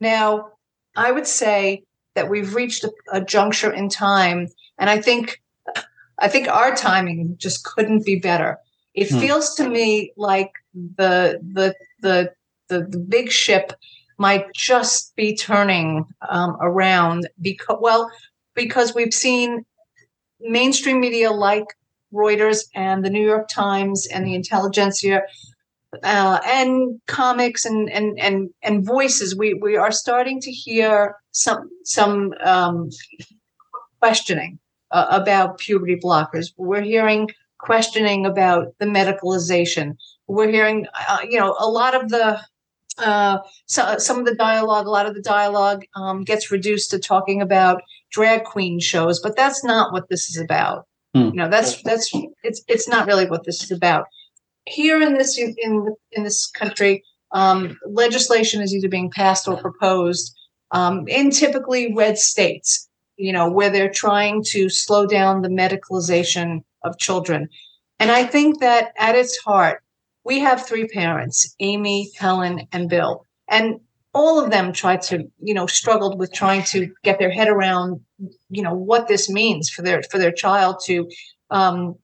Now, 0.00 0.50
I 0.96 1.12
would 1.12 1.26
say 1.26 1.84
that 2.14 2.28
we've 2.28 2.54
reached 2.54 2.84
a, 2.84 2.92
a 3.12 3.24
juncture 3.24 3.72
in 3.72 3.88
time, 3.88 4.48
and 4.78 4.90
I 4.90 5.00
think 5.00 5.40
I 6.18 6.28
think 6.28 6.48
our 6.48 6.74
timing 6.74 7.36
just 7.38 7.64
couldn't 7.64 8.04
be 8.04 8.16
better. 8.16 8.58
It 8.94 9.10
hmm. 9.10 9.20
feels 9.20 9.54
to 9.56 9.68
me 9.68 10.12
like 10.16 10.52
the 10.74 11.40
the 11.52 11.74
the 12.00 12.32
the, 12.68 12.86
the 12.88 12.98
big 12.98 13.30
ship 13.30 13.72
might 14.18 14.52
just 14.54 15.14
be 15.16 15.34
turning 15.34 16.06
um, 16.28 16.56
around 16.60 17.28
because 17.40 17.78
well 17.80 18.10
because 18.54 18.94
we've 18.94 19.14
seen 19.14 19.64
mainstream 20.40 21.00
media 21.00 21.30
like 21.30 21.64
Reuters 22.12 22.64
and 22.74 23.04
the 23.04 23.10
New 23.10 23.24
York 23.24 23.48
Times 23.48 24.06
and 24.08 24.26
the 24.26 24.34
intelligentsia 24.34 25.22
uh, 26.02 26.40
and 26.44 27.00
comics 27.06 27.64
and 27.64 27.90
and 27.90 28.18
and 28.18 28.50
and 28.62 28.84
voices. 28.84 29.36
We 29.36 29.54
we 29.54 29.76
are 29.76 29.92
starting 29.92 30.40
to 30.40 30.50
hear 30.50 31.16
some 31.32 31.70
some 31.84 32.34
um, 32.44 32.90
questioning 34.00 34.58
uh, 34.90 35.06
about 35.10 35.58
puberty 35.58 35.96
blockers. 35.96 36.52
We're 36.56 36.82
hearing 36.82 37.30
questioning 37.62 38.26
about 38.26 38.68
the 38.78 38.86
medicalization. 38.86 39.96
We're 40.26 40.50
hearing, 40.50 40.86
uh, 41.08 41.18
you 41.28 41.38
know, 41.38 41.56
a 41.58 41.68
lot 41.68 41.94
of 41.94 42.08
the 42.10 42.40
uh, 42.98 43.38
so, 43.66 43.96
some 43.98 44.18
of 44.18 44.26
the 44.26 44.34
dialogue, 44.34 44.86
a 44.86 44.90
lot 44.90 45.06
of 45.06 45.14
the 45.14 45.22
dialogue 45.22 45.84
um, 45.96 46.22
gets 46.22 46.50
reduced 46.50 46.90
to 46.90 46.98
talking 46.98 47.40
about 47.40 47.82
drag 48.10 48.44
queen 48.44 48.80
shows, 48.80 49.20
but 49.20 49.36
that's 49.36 49.64
not 49.64 49.92
what 49.92 50.08
this 50.08 50.28
is 50.28 50.36
about. 50.36 50.86
Hmm. 51.14 51.26
You 51.26 51.32
know, 51.32 51.48
that's 51.48 51.82
that's 51.82 52.10
it's 52.42 52.62
it's 52.68 52.88
not 52.88 53.06
really 53.06 53.26
what 53.26 53.44
this 53.44 53.62
is 53.62 53.70
about. 53.70 54.06
Here 54.66 55.00
in 55.00 55.14
this 55.14 55.38
in 55.38 55.94
in 56.12 56.24
this 56.24 56.46
country, 56.50 57.02
um, 57.32 57.78
legislation 57.86 58.60
is 58.60 58.74
either 58.74 58.88
being 58.88 59.10
passed 59.10 59.48
or 59.48 59.56
proposed 59.56 60.36
um, 60.72 61.06
in 61.08 61.30
typically 61.30 61.94
red 61.94 62.18
states. 62.18 62.88
You 63.16 63.32
know, 63.32 63.50
where 63.50 63.70
they're 63.70 63.90
trying 63.90 64.42
to 64.48 64.70
slow 64.70 65.06
down 65.06 65.42
the 65.42 65.48
medicalization 65.48 66.62
of 66.82 66.98
children, 66.98 67.48
and 67.98 68.10
I 68.10 68.24
think 68.24 68.60
that 68.60 68.92
at 68.98 69.14
its 69.14 69.36
heart, 69.38 69.82
we 70.24 70.38
have 70.40 70.66
three 70.66 70.86
parents: 70.88 71.54
Amy, 71.60 72.10
Helen, 72.18 72.66
and 72.72 72.88
Bill. 72.88 73.26
And 73.48 73.80
all 74.12 74.42
of 74.42 74.50
them 74.50 74.72
tried 74.72 75.02
to 75.02 75.24
you 75.40 75.54
know 75.54 75.66
struggled 75.66 76.18
with 76.18 76.32
trying 76.32 76.62
to 76.64 76.90
get 77.04 77.18
their 77.18 77.30
head 77.30 77.48
around 77.48 78.00
you 78.48 78.62
know 78.62 78.74
what 78.74 79.08
this 79.08 79.30
means 79.30 79.70
for 79.70 79.82
their 79.82 80.02
for 80.10 80.18
their 80.18 80.32
child 80.32 80.76
to 80.84 81.08
um, 81.50 81.94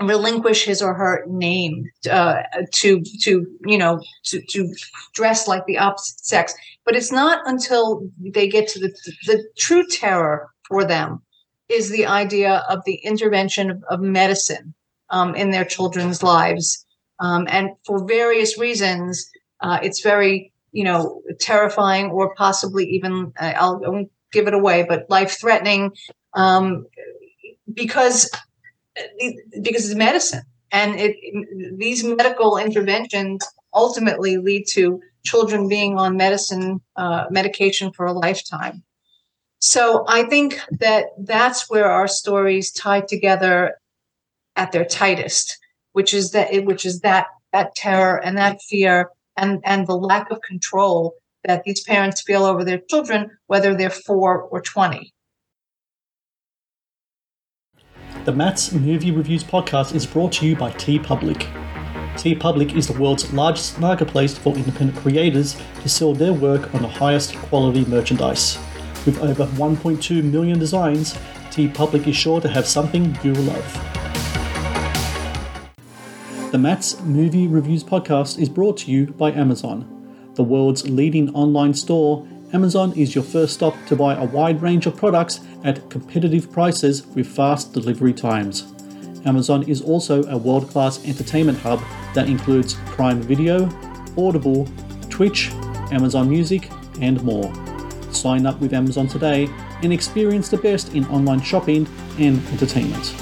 relinquish 0.00 0.64
his 0.64 0.80
or 0.82 0.94
her 0.94 1.24
name 1.26 1.84
uh, 2.10 2.42
to 2.72 3.02
to 3.22 3.46
you 3.66 3.78
know 3.78 4.00
to, 4.24 4.40
to 4.50 4.72
dress 5.14 5.48
like 5.48 5.64
the 5.66 5.78
opposite 5.78 6.24
sex 6.24 6.54
but 6.84 6.94
it's 6.94 7.12
not 7.12 7.40
until 7.46 8.08
they 8.20 8.48
get 8.48 8.68
to 8.68 8.78
the 8.78 8.94
the 9.26 9.42
true 9.56 9.86
terror 9.86 10.50
for 10.68 10.84
them 10.84 11.20
is 11.68 11.90
the 11.90 12.06
idea 12.06 12.64
of 12.68 12.84
the 12.84 12.94
intervention 12.96 13.70
of, 13.70 13.84
of 13.90 14.00
medicine 14.00 14.74
um, 15.10 15.34
in 15.34 15.50
their 15.50 15.64
children's 15.64 16.22
lives. 16.22 16.84
Um, 17.20 17.46
and 17.50 17.70
for 17.84 18.06
various 18.06 18.58
reasons 18.58 19.30
uh, 19.60 19.78
it's 19.82 20.02
very 20.02 20.52
you 20.72 20.84
know 20.84 21.22
terrifying 21.40 22.10
or 22.10 22.34
possibly 22.34 22.84
even 22.86 23.32
uh, 23.40 23.54
I'll, 23.56 23.82
I 23.84 23.88
won't 23.88 24.10
give 24.32 24.46
it 24.46 24.54
away 24.54 24.84
but 24.88 25.08
life 25.08 25.40
threatening 25.40 25.92
um, 26.34 26.86
because 27.72 28.30
because 29.62 29.86
it's 29.86 29.94
medicine. 29.94 30.42
And 30.70 30.96
it, 30.98 31.16
these 31.78 32.04
medical 32.04 32.58
interventions 32.58 33.46
ultimately 33.72 34.36
lead 34.36 34.66
to 34.72 35.00
children 35.24 35.68
being 35.68 35.98
on 35.98 36.16
medicine 36.16 36.80
uh, 36.96 37.24
medication 37.30 37.92
for 37.92 38.06
a 38.06 38.12
lifetime 38.12 38.82
so 39.58 40.04
i 40.08 40.22
think 40.24 40.60
that 40.70 41.06
that's 41.18 41.68
where 41.68 41.90
our 41.90 42.08
stories 42.08 42.70
tie 42.70 43.00
together 43.00 43.74
at 44.56 44.72
their 44.72 44.84
tightest 44.84 45.58
which 45.92 46.14
is 46.14 46.30
that 46.32 46.64
which 46.64 46.84
is 46.86 47.00
that 47.00 47.26
that 47.52 47.74
terror 47.74 48.22
and 48.22 48.36
that 48.36 48.60
fear 48.62 49.10
and 49.36 49.60
and 49.64 49.86
the 49.86 49.96
lack 49.96 50.30
of 50.30 50.40
control 50.42 51.14
that 51.44 51.62
these 51.64 51.82
parents 51.82 52.22
feel 52.22 52.44
over 52.44 52.64
their 52.64 52.80
children 52.90 53.30
whether 53.46 53.74
they're 53.74 53.90
4 53.90 54.42
or 54.42 54.60
20 54.60 55.12
The 58.24 58.32
Matt's 58.34 58.72
Movie 58.72 59.10
Reviews 59.10 59.42
podcast 59.42 59.94
is 59.94 60.04
brought 60.04 60.32
to 60.32 60.46
you 60.46 60.54
by 60.54 60.70
TeePublic. 60.72 61.46
TeePublic 62.14 62.76
is 62.76 62.86
the 62.86 63.00
world's 63.00 63.32
largest 63.32 63.80
marketplace 63.80 64.36
for 64.36 64.54
independent 64.54 64.98
creators 64.98 65.56
to 65.80 65.88
sell 65.88 66.12
their 66.12 66.34
work 66.34 66.74
on 66.74 66.82
the 66.82 66.88
highest 66.88 67.34
quality 67.36 67.86
merchandise. 67.86 68.58
With 69.06 69.20
over 69.22 69.46
1.2 69.46 70.22
million 70.24 70.58
designs, 70.58 71.14
TeePublic 71.50 72.06
is 72.06 72.16
sure 72.16 72.40
to 72.40 72.48
have 72.48 72.66
something 72.66 73.16
you'll 73.22 73.36
love. 73.42 73.98
The 76.52 76.58
Matt's 76.58 77.00
Movie 77.02 77.46
Reviews 77.46 77.84
podcast 77.84 78.38
is 78.38 78.48
brought 78.48 78.78
to 78.78 78.90
you 78.90 79.06
by 79.06 79.32
Amazon. 79.32 80.32
The 80.34 80.42
world's 80.42 80.88
leading 80.88 81.34
online 81.34 81.74
store, 81.74 82.26
Amazon 82.52 82.92
is 82.94 83.14
your 83.14 83.24
first 83.24 83.52
stop 83.54 83.74
to 83.86 83.96
buy 83.96 84.14
a 84.14 84.24
wide 84.24 84.62
range 84.62 84.86
of 84.86 84.96
products 84.96 85.40
at 85.64 85.90
competitive 85.90 86.50
prices 86.50 87.06
with 87.08 87.26
fast 87.26 87.74
delivery 87.74 88.14
times. 88.14 88.72
Amazon 89.26 89.62
is 89.64 89.82
also 89.82 90.24
a 90.24 90.38
world 90.38 90.70
class 90.70 91.04
entertainment 91.04 91.58
hub 91.58 91.82
that 92.14 92.28
includes 92.28 92.74
Prime 92.86 93.20
Video, 93.20 93.68
Audible, 94.16 94.66
Twitch, 95.10 95.50
Amazon 95.92 96.30
Music, 96.30 96.70
and 97.00 97.22
more. 97.22 97.52
Sign 98.10 98.46
up 98.46 98.60
with 98.60 98.72
Amazon 98.72 99.06
today 99.06 99.48
and 99.82 99.92
experience 99.92 100.48
the 100.48 100.56
best 100.56 100.94
in 100.94 101.06
online 101.06 101.40
shopping 101.40 101.86
and 102.18 102.44
entertainment. 102.48 103.14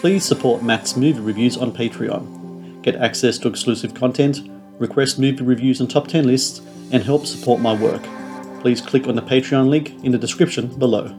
Please 0.00 0.24
support 0.24 0.62
Matt's 0.62 0.96
movie 0.96 1.20
reviews 1.20 1.56
on 1.56 1.72
Patreon. 1.72 2.82
Get 2.82 2.96
access 2.96 3.38
to 3.38 3.48
exclusive 3.48 3.94
content, 3.94 4.48
request 4.78 5.18
movie 5.18 5.42
reviews 5.42 5.80
and 5.80 5.90
top 5.90 6.06
10 6.06 6.26
lists, 6.26 6.60
and 6.92 7.02
help 7.02 7.26
support 7.26 7.60
my 7.60 7.74
work 7.74 8.02
please 8.60 8.80
click 8.80 9.06
on 9.06 9.14
the 9.14 9.22
Patreon 9.22 9.68
link 9.68 9.94
in 10.04 10.12
the 10.12 10.18
description 10.18 10.66
below. 10.78 11.16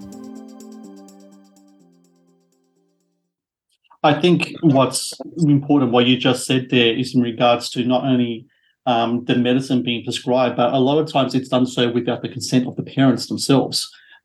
I 4.01 4.19
think 4.21 4.53
what's 4.61 5.13
important, 5.37 5.91
what 5.91 6.05
you 6.05 6.17
just 6.17 6.45
said 6.45 6.67
there, 6.69 6.93
is 6.93 7.15
in 7.15 7.21
regards 7.21 7.69
to 7.71 7.83
not 7.83 8.05
only 8.05 8.45
um, 8.89 9.23
the 9.25 9.35
medicine 9.35 9.83
being 9.83 10.03
prescribed, 10.03 10.57
but 10.57 10.73
a 10.73 10.79
lot 10.79 10.97
of 10.97 11.11
times 11.11 11.35
it's 11.35 11.49
done 11.49 11.67
so 11.67 11.91
without 11.91 12.23
the 12.23 12.29
consent 12.29 12.67
of 12.67 12.75
the 12.75 12.87
parents 12.97 13.27
themselves. 13.27 13.77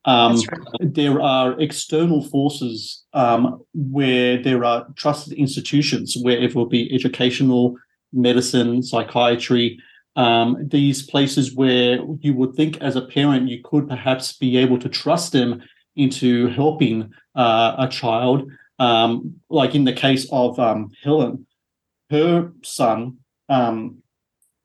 Um, 0.07 0.37
right. 0.37 0.95
There 0.95 1.21
are 1.21 1.61
external 1.61 2.23
forces 2.25 3.05
um, 3.13 3.63
where 3.75 4.43
there 4.43 4.65
are 4.65 4.87
trusted 4.97 5.35
institutions, 5.35 6.17
where 6.25 6.39
it 6.39 6.55
will 6.55 6.65
be 6.65 6.95
educational, 6.95 7.77
medicine, 8.13 8.83
psychiatry, 8.83 9.79
um, 10.17 10.57
these 10.69 11.03
places 11.03 11.55
where 11.55 11.99
you 12.21 12.33
would 12.33 12.55
think 12.55 12.79
as 12.79 12.97
a 12.97 13.07
parent 13.17 13.49
you 13.51 13.61
could 13.63 13.87
perhaps 13.87 14.33
be 14.33 14.57
able 14.57 14.79
to 14.79 14.89
trust 14.89 15.33
them 15.33 15.63
into 15.97 16.49
helping 16.49 17.13
uh, 17.35 17.75
a 17.79 17.89
child. 17.89 18.51
Um, 18.79 19.41
like 19.51 19.75
in 19.75 19.85
the 19.85 19.93
case 19.93 20.27
of 20.33 20.59
um, 20.59 20.91
Helen, 21.03 21.47
her 22.11 22.53
son 22.63 23.19
um, 23.49 24.03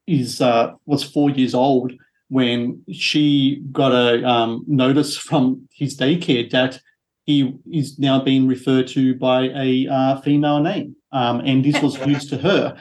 is 0.09 0.41
uh, 0.41 0.73
was 0.85 1.03
four 1.03 1.29
years 1.29 1.53
old 1.53 1.93
when 2.29 2.83
she 2.91 3.61
got 3.71 3.91
a 3.91 4.23
um, 4.27 4.63
notice 4.67 5.17
from 5.17 5.67
his 5.73 5.97
daycare 5.97 6.49
that 6.51 6.79
he 7.25 7.53
is 7.71 7.99
now 7.99 8.19
being 8.21 8.47
referred 8.47 8.87
to 8.87 9.15
by 9.15 9.49
a 9.55 9.87
uh, 9.87 10.21
female 10.21 10.59
name, 10.59 10.95
um, 11.11 11.41
and 11.41 11.63
this 11.63 11.81
was 11.81 12.03
news 12.05 12.27
to 12.29 12.37
her. 12.37 12.75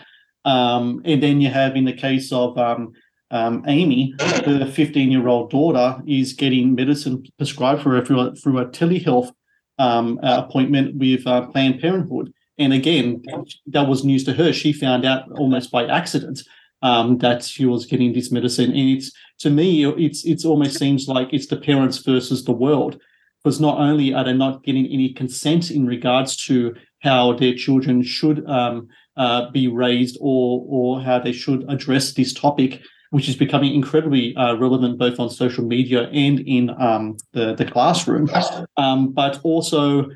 Um, 0.45 1.03
and 1.05 1.23
then 1.23 1.41
you 1.41 1.51
have 1.51 1.77
in 1.77 1.85
the 1.85 1.93
case 1.93 2.33
of 2.33 2.57
um, 2.57 2.93
um, 3.31 3.65
Amy, 3.67 4.15
her 4.19 4.65
15 4.67 5.11
year 5.11 5.29
old 5.29 5.51
daughter 5.51 6.01
is 6.07 6.33
getting 6.33 6.75
medicine 6.75 7.25
prescribed 7.37 7.83
for 7.83 7.91
her 7.91 8.05
through 8.05 8.21
a, 8.21 8.35
through 8.35 8.59
a 8.59 8.67
telehealth 8.67 9.33
um, 9.79 10.19
uh, 10.23 10.45
appointment 10.47 10.97
with 10.97 11.27
uh, 11.27 11.47
Planned 11.49 11.81
Parenthood. 11.81 12.33
And 12.59 12.73
again, 12.73 13.23
that 13.67 13.87
was 13.87 14.05
news 14.05 14.25
to 14.25 14.33
her. 14.33 14.53
She 14.53 14.73
found 14.73 15.05
out 15.05 15.31
almost 15.33 15.71
by 15.71 15.87
accident 15.87 16.41
um, 16.83 17.19
that 17.19 17.51
was 17.61 17.87
getting 17.87 18.13
this 18.13 18.31
medicine. 18.31 18.71
And 18.71 18.91
it's 18.91 19.13
to 19.41 19.51
me, 19.51 19.85
it's 19.85 20.25
it's 20.25 20.45
almost 20.45 20.79
seems 20.79 21.09
like 21.09 21.29
it's 21.33 21.47
the 21.47 21.57
parents 21.57 21.99
versus 21.99 22.45
the 22.45 22.53
world, 22.53 23.01
because 23.43 23.61
not 23.61 23.79
only 23.79 24.15
are 24.15 24.25
they 24.25 24.33
not 24.33 24.65
getting 24.65 24.87
any 24.87 25.13
consent 25.13 25.71
in 25.71 25.87
regards 25.87 26.37
to 26.47 26.75
how 27.01 27.33
their 27.33 27.55
children 27.55 28.03
should 28.03 28.49
um, 28.49 28.89
uh, 29.17 29.51
be 29.51 29.69
raised 29.69 30.17
or 30.21 30.65
or 30.69 31.01
how 31.01 31.19
they 31.19 31.33
should 31.33 31.65
address 31.69 32.13
this 32.13 32.33
topic, 32.33 32.81
which 33.11 33.29
is 33.29 33.37
becoming 33.37 33.75
incredibly 33.75 34.35
uh, 34.37 34.55
relevant 34.55 34.99
both 34.99 35.19
on 35.21 35.31
social 35.31 35.65
media 35.65 36.09
and 36.09 36.41
in 36.41 36.71
um, 36.81 37.17
the 37.33 37.55
the 37.55 37.65
classroom. 37.65 38.29
Um, 38.77 39.13
but 39.13 39.41
also 39.43 40.07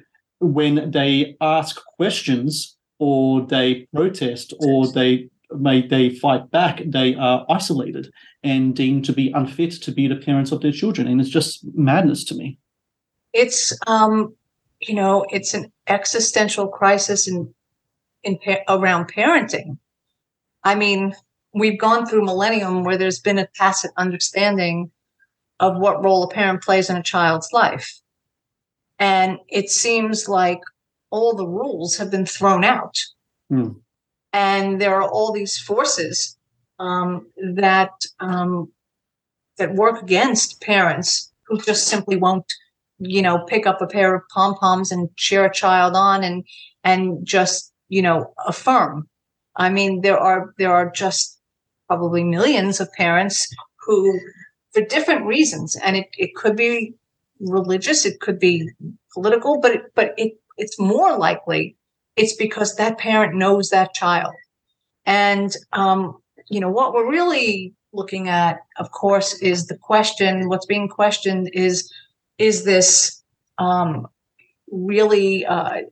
when 0.40 0.90
they 0.90 1.36
ask 1.40 1.80
questions 1.96 2.76
or 2.98 3.46
they 3.46 3.86
protest 3.94 4.52
or 4.60 4.90
they 4.90 5.28
may 5.58 5.86
they 5.86 6.10
fight 6.10 6.50
back, 6.50 6.82
they 6.86 7.14
are 7.14 7.46
isolated 7.48 8.12
and 8.42 8.74
deemed 8.74 9.04
to 9.06 9.12
be 9.12 9.30
unfit 9.32 9.72
to 9.82 9.92
be 9.92 10.08
the 10.08 10.16
parents 10.16 10.52
of 10.52 10.60
their 10.60 10.72
children, 10.72 11.06
and 11.06 11.20
it's 11.20 11.30
just 11.30 11.64
madness 11.74 12.24
to 12.24 12.34
me. 12.34 12.58
It's 13.32 13.76
um, 13.86 14.34
you 14.80 14.94
know, 14.94 15.24
it's 15.30 15.54
an 15.54 15.72
existential 15.86 16.68
crisis 16.68 17.28
in 17.28 17.52
in 18.22 18.38
around 18.68 19.12
parenting. 19.12 19.78
I 20.64 20.74
mean, 20.74 21.14
we've 21.52 21.78
gone 21.78 22.06
through 22.06 22.24
millennium 22.24 22.84
where 22.84 22.96
there's 22.96 23.20
been 23.20 23.38
a 23.38 23.48
tacit 23.54 23.90
understanding 23.96 24.90
of 25.60 25.76
what 25.76 26.02
role 26.04 26.24
a 26.24 26.28
parent 26.28 26.62
plays 26.62 26.90
in 26.90 26.96
a 26.96 27.02
child's 27.02 27.48
life. 27.52 28.00
And 28.98 29.38
it 29.48 29.70
seems 29.70 30.28
like 30.28 30.60
all 31.10 31.34
the 31.34 31.46
rules 31.46 31.96
have 31.98 32.10
been 32.10 32.26
thrown 32.26 32.64
out. 32.64 32.98
Mm. 33.50 33.81
And 34.32 34.80
there 34.80 34.94
are 34.94 35.08
all 35.08 35.32
these 35.32 35.58
forces 35.58 36.36
um, 36.78 37.26
that 37.54 37.92
um, 38.20 38.72
that 39.58 39.74
work 39.74 40.02
against 40.02 40.60
parents 40.62 41.32
who 41.46 41.60
just 41.60 41.86
simply 41.88 42.16
won't, 42.16 42.46
you 42.98 43.22
know, 43.22 43.44
pick 43.46 43.66
up 43.66 43.82
a 43.82 43.86
pair 43.86 44.14
of 44.14 44.22
pom 44.32 44.54
poms 44.54 44.90
and 44.90 45.14
cheer 45.16 45.44
a 45.44 45.52
child 45.52 45.94
on 45.94 46.24
and 46.24 46.44
and 46.84 47.26
just 47.26 47.72
you 47.92 48.00
know, 48.00 48.32
affirm. 48.46 49.06
I 49.54 49.68
mean, 49.68 50.00
there 50.00 50.18
are 50.18 50.54
there 50.56 50.74
are 50.74 50.90
just 50.90 51.38
probably 51.88 52.24
millions 52.24 52.80
of 52.80 52.90
parents 52.94 53.54
who, 53.84 54.18
for 54.72 54.80
different 54.80 55.26
reasons, 55.26 55.76
and 55.76 55.94
it, 55.98 56.06
it 56.16 56.34
could 56.34 56.56
be 56.56 56.94
religious, 57.38 58.06
it 58.06 58.18
could 58.20 58.38
be 58.38 58.66
political, 59.12 59.60
but 59.60 59.72
it, 59.72 59.82
but 59.94 60.14
it 60.16 60.32
it's 60.56 60.80
more 60.80 61.18
likely 61.18 61.76
it's 62.16 62.34
because 62.34 62.76
that 62.76 62.98
parent 62.98 63.34
knows 63.34 63.70
that 63.70 63.94
child, 63.94 64.34
and 65.06 65.54
um, 65.72 66.18
you 66.48 66.60
know 66.60 66.70
what 66.70 66.92
we're 66.92 67.10
really 67.10 67.74
looking 67.92 68.28
at, 68.28 68.60
of 68.78 68.90
course, 68.90 69.34
is 69.40 69.66
the 69.66 69.76
question. 69.76 70.48
What's 70.48 70.66
being 70.66 70.88
questioned 70.88 71.50
is 71.52 71.92
is 72.38 72.64
this 72.64 73.22
um, 73.58 74.08
really 74.70 75.44
uh, 75.46 75.82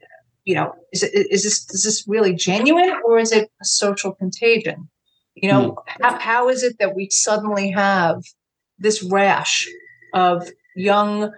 you 0.45 0.55
know, 0.55 0.75
is, 0.93 1.03
it, 1.03 1.13
is 1.31 1.45
this 1.45 1.71
is 1.71 1.85
this 1.85 2.05
really 2.09 2.35
genuine 2.35 2.93
or 3.05 3.19
is 3.19 3.33
it 3.33 3.51
a 3.61 3.65
social 3.65 4.13
contagion? 4.13 4.89
You 5.35 5.49
know, 5.49 5.77
how, 5.87 6.19
how 6.19 6.49
is 6.49 6.63
it 6.63 6.79
that 6.81 6.95
we 6.97 7.09
suddenly 7.11 7.71
have 7.71 8.23
this 8.79 9.03
rash 9.03 9.69
of 10.13 10.49
young, 10.75 11.33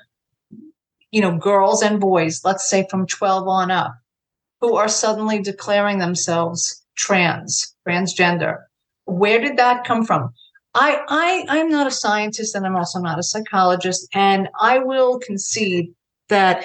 you 1.11 1.21
know, 1.21 1.37
girls 1.37 1.83
and 1.83 2.01
boys, 2.01 2.41
let's 2.45 2.69
say 2.69 2.87
from 2.91 3.07
12 3.07 3.47
on 3.47 3.71
up, 3.71 3.95
who 4.63 4.77
are 4.77 4.89
suddenly 4.89 5.43
declaring 5.43 5.99
themselves 5.99 6.83
trans, 6.97 7.75
transgender? 7.87 8.59
Where 9.05 9.41
did 9.41 9.59
that 9.59 9.85
come 9.85 10.07
from? 10.07 10.31
I, 10.75 11.01
I, 11.09 11.45
I'm 11.49 11.69
not 11.69 11.89
a 11.89 11.91
scientist 11.91 12.55
and 12.55 12.65
I'm 12.65 12.77
also 12.77 13.01
not 13.01 13.19
a 13.19 13.25
psychologist, 13.25 14.09
and 14.15 14.49
I 14.59 14.79
will 14.79 15.19
concede 15.19 15.93
that. 16.29 16.65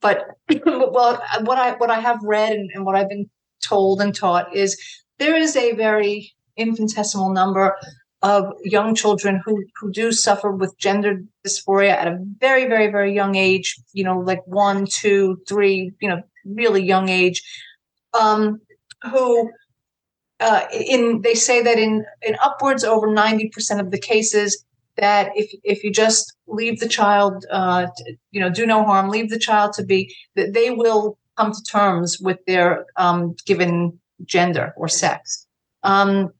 But 0.00 0.24
well, 0.64 1.20
what 1.42 1.58
I 1.58 1.74
what 1.74 1.90
I 1.90 2.00
have 2.00 2.20
read 2.22 2.52
and, 2.52 2.70
and 2.72 2.86
what 2.86 2.94
I've 2.94 3.08
been 3.08 3.28
told 3.62 4.00
and 4.00 4.14
taught 4.14 4.54
is 4.54 4.80
there 5.18 5.36
is 5.36 5.56
a 5.56 5.72
very 5.72 6.32
infinitesimal 6.56 7.32
number 7.32 7.76
of 8.22 8.52
young 8.62 8.94
children 8.94 9.42
who 9.44 9.62
who 9.80 9.90
do 9.90 10.12
suffer 10.12 10.50
with 10.50 10.78
gender 10.78 11.20
dysphoria 11.46 11.90
at 11.90 12.06
a 12.06 12.18
very 12.38 12.66
very 12.66 12.90
very 12.90 13.14
young 13.14 13.34
age 13.34 13.76
you 13.92 14.02
know 14.02 14.18
like 14.18 14.40
one 14.46 14.86
two 14.86 15.36
three 15.46 15.92
you 16.00 16.08
know 16.08 16.22
really 16.54 16.82
young 16.82 17.08
age 17.08 17.42
um 18.18 18.60
who 19.10 19.50
uh 20.40 20.62
in 20.72 21.22
they 21.22 21.34
say 21.34 21.62
that 21.62 21.78
in 21.78 22.04
in 22.22 22.36
upwards 22.42 22.84
over 22.84 23.08
90% 23.08 23.80
of 23.80 23.90
the 23.90 23.98
cases 23.98 24.64
that 24.96 25.30
if 25.34 25.50
if 25.64 25.84
you 25.84 25.90
just 25.90 26.34
leave 26.46 26.80
the 26.80 26.88
child 26.88 27.44
uh 27.50 27.86
you 28.30 28.40
know 28.40 28.50
do 28.50 28.66
no 28.66 28.84
harm 28.84 29.08
leave 29.08 29.30
the 29.30 29.38
child 29.38 29.72
to 29.74 29.84
be 29.84 30.14
that 30.34 30.52
they 30.52 30.70
will 30.70 31.18
come 31.36 31.52
to 31.52 31.62
terms 31.70 32.18
with 32.20 32.38
their 32.46 32.86
um 32.96 33.34
given 33.44 33.98
gender 34.24 34.72
or 34.76 34.88
sex. 34.88 35.46
Um 35.82 36.30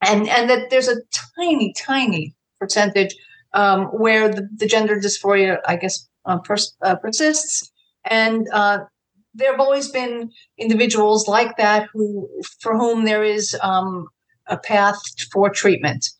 and 0.00 0.28
and 0.28 0.48
that 0.48 0.70
there's 0.70 0.88
a 0.88 1.00
tiny 1.36 1.72
tiny 1.72 2.34
percentage 2.60 3.14
um, 3.54 3.86
where 3.86 4.28
the, 4.28 4.48
the, 4.56 4.66
gender 4.66 5.00
dysphoria 5.00 5.58
i 5.66 5.74
guess 5.74 6.08
uh, 6.28 6.38
pers- 6.38 6.76
uh, 6.82 6.96
persists. 6.96 7.72
And 8.04 8.46
uh, 8.52 8.80
there 9.34 9.50
have 9.50 9.60
always 9.60 9.88
been 9.90 10.30
individuals 10.56 11.28
like 11.28 11.56
that 11.56 11.88
who 11.92 12.28
for 12.60 12.76
whom 12.76 13.04
there 13.04 13.22
is 13.22 13.56
um, 13.62 14.08
a 14.46 14.56
path 14.56 15.00
for 15.32 15.50
treatment. 15.50 16.10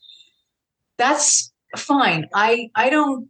That's 0.97 1.51
fine. 1.77 2.27
I 2.33 2.69
i 2.75 2.89
don't 2.89 3.29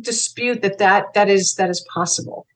dispute 0.00 0.62
that 0.62 0.78
that 0.78 1.14
that 1.14 1.28
is 1.28 1.54
that 1.54 1.70
is 1.70 1.84
possible. 1.92 2.46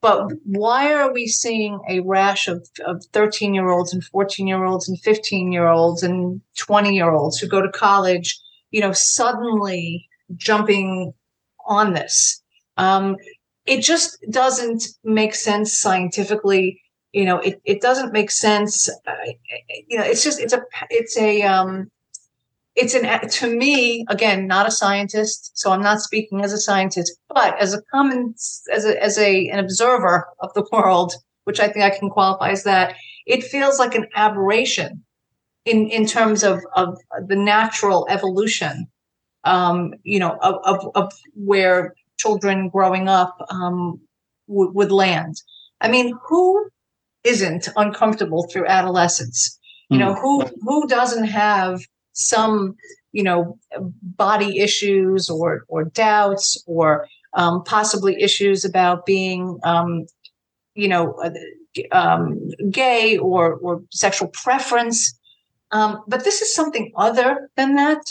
But 0.00 0.28
why 0.44 0.92
are 0.92 1.12
we 1.12 1.26
seeing 1.26 1.80
a 1.88 2.00
rash 2.00 2.48
of, 2.48 2.68
of 2.84 3.04
13 3.12 3.54
year 3.54 3.70
olds 3.70 3.92
and 3.92 4.04
14 4.04 4.46
year 4.46 4.64
olds 4.64 4.88
and 4.88 5.00
15 5.00 5.52
year 5.52 5.66
olds 5.66 6.02
and 6.02 6.40
20 6.58 6.94
year 6.94 7.10
olds 7.10 7.38
who 7.38 7.48
go 7.48 7.60
to 7.60 7.70
college, 7.70 8.38
you 8.70 8.80
know, 8.80 8.92
suddenly 8.92 10.06
jumping 10.36 11.12
on 11.66 11.94
this? 11.94 12.40
Um, 12.76 13.16
it 13.66 13.82
just 13.82 14.18
doesn't 14.30 14.84
make 15.04 15.34
sense 15.34 15.76
scientifically. 15.76 16.80
You 17.12 17.24
know, 17.24 17.38
it, 17.38 17.60
it 17.64 17.80
doesn't 17.80 18.12
make 18.12 18.30
sense. 18.30 18.88
Uh, 19.06 19.14
you 19.88 19.98
know, 19.98 20.04
it's 20.04 20.22
just, 20.22 20.40
it's 20.40 20.52
a, 20.52 20.62
it's 20.90 21.16
a, 21.16 21.42
um, 21.42 21.90
it's 22.76 22.94
an 22.94 23.28
to 23.28 23.48
me 23.56 24.04
again 24.08 24.46
not 24.46 24.68
a 24.68 24.70
scientist 24.70 25.50
so 25.54 25.72
i'm 25.72 25.82
not 25.82 26.00
speaking 26.00 26.44
as 26.44 26.52
a 26.52 26.58
scientist 26.58 27.18
but 27.28 27.58
as 27.60 27.74
a 27.74 27.82
common 27.90 28.34
as 28.72 28.84
a 28.84 29.02
as 29.02 29.18
a 29.18 29.48
an 29.48 29.58
observer 29.58 30.26
of 30.40 30.52
the 30.54 30.66
world 30.70 31.14
which 31.44 31.58
i 31.58 31.66
think 31.66 31.84
i 31.84 31.98
can 31.98 32.10
qualify 32.10 32.50
as 32.50 32.64
that 32.64 32.94
it 33.26 33.42
feels 33.42 33.78
like 33.78 33.94
an 33.94 34.06
aberration 34.14 35.02
in 35.64 35.88
in 35.88 36.06
terms 36.06 36.44
of 36.44 36.60
of 36.74 36.98
the 37.26 37.36
natural 37.36 38.06
evolution 38.10 38.86
um 39.44 39.94
you 40.04 40.18
know 40.18 40.36
of 40.42 40.56
of, 40.64 40.90
of 40.94 41.12
where 41.34 41.94
children 42.16 42.68
growing 42.68 43.08
up 43.08 43.36
um 43.50 44.00
w- 44.48 44.72
would 44.72 44.92
land. 44.92 45.36
I 45.80 45.88
mean 45.88 46.18
who 46.28 46.68
isn't 47.24 47.68
uncomfortable 47.76 48.48
through 48.50 48.66
adolescence? 48.66 49.58
You 49.88 49.98
know 49.98 50.14
who 50.14 50.44
who 50.62 50.88
doesn't 50.88 51.26
have 51.26 51.80
some 52.12 52.74
you 53.12 53.22
know 53.22 53.58
body 54.02 54.58
issues 54.58 55.30
or 55.30 55.64
or 55.68 55.84
doubts 55.84 56.60
or 56.66 57.06
um, 57.34 57.62
possibly 57.64 58.20
issues 58.20 58.64
about 58.64 59.06
being 59.06 59.60
um, 59.62 60.06
you 60.74 60.88
know 60.88 61.12
uh, 61.22 61.30
um, 61.92 62.40
gay 62.70 63.16
or 63.16 63.54
or 63.54 63.82
sexual 63.92 64.28
preference? 64.28 65.16
Um, 65.70 66.02
but 66.08 66.24
this 66.24 66.42
is 66.42 66.54
something 66.54 66.92
other 66.96 67.50
than 67.56 67.76
that 67.76 68.02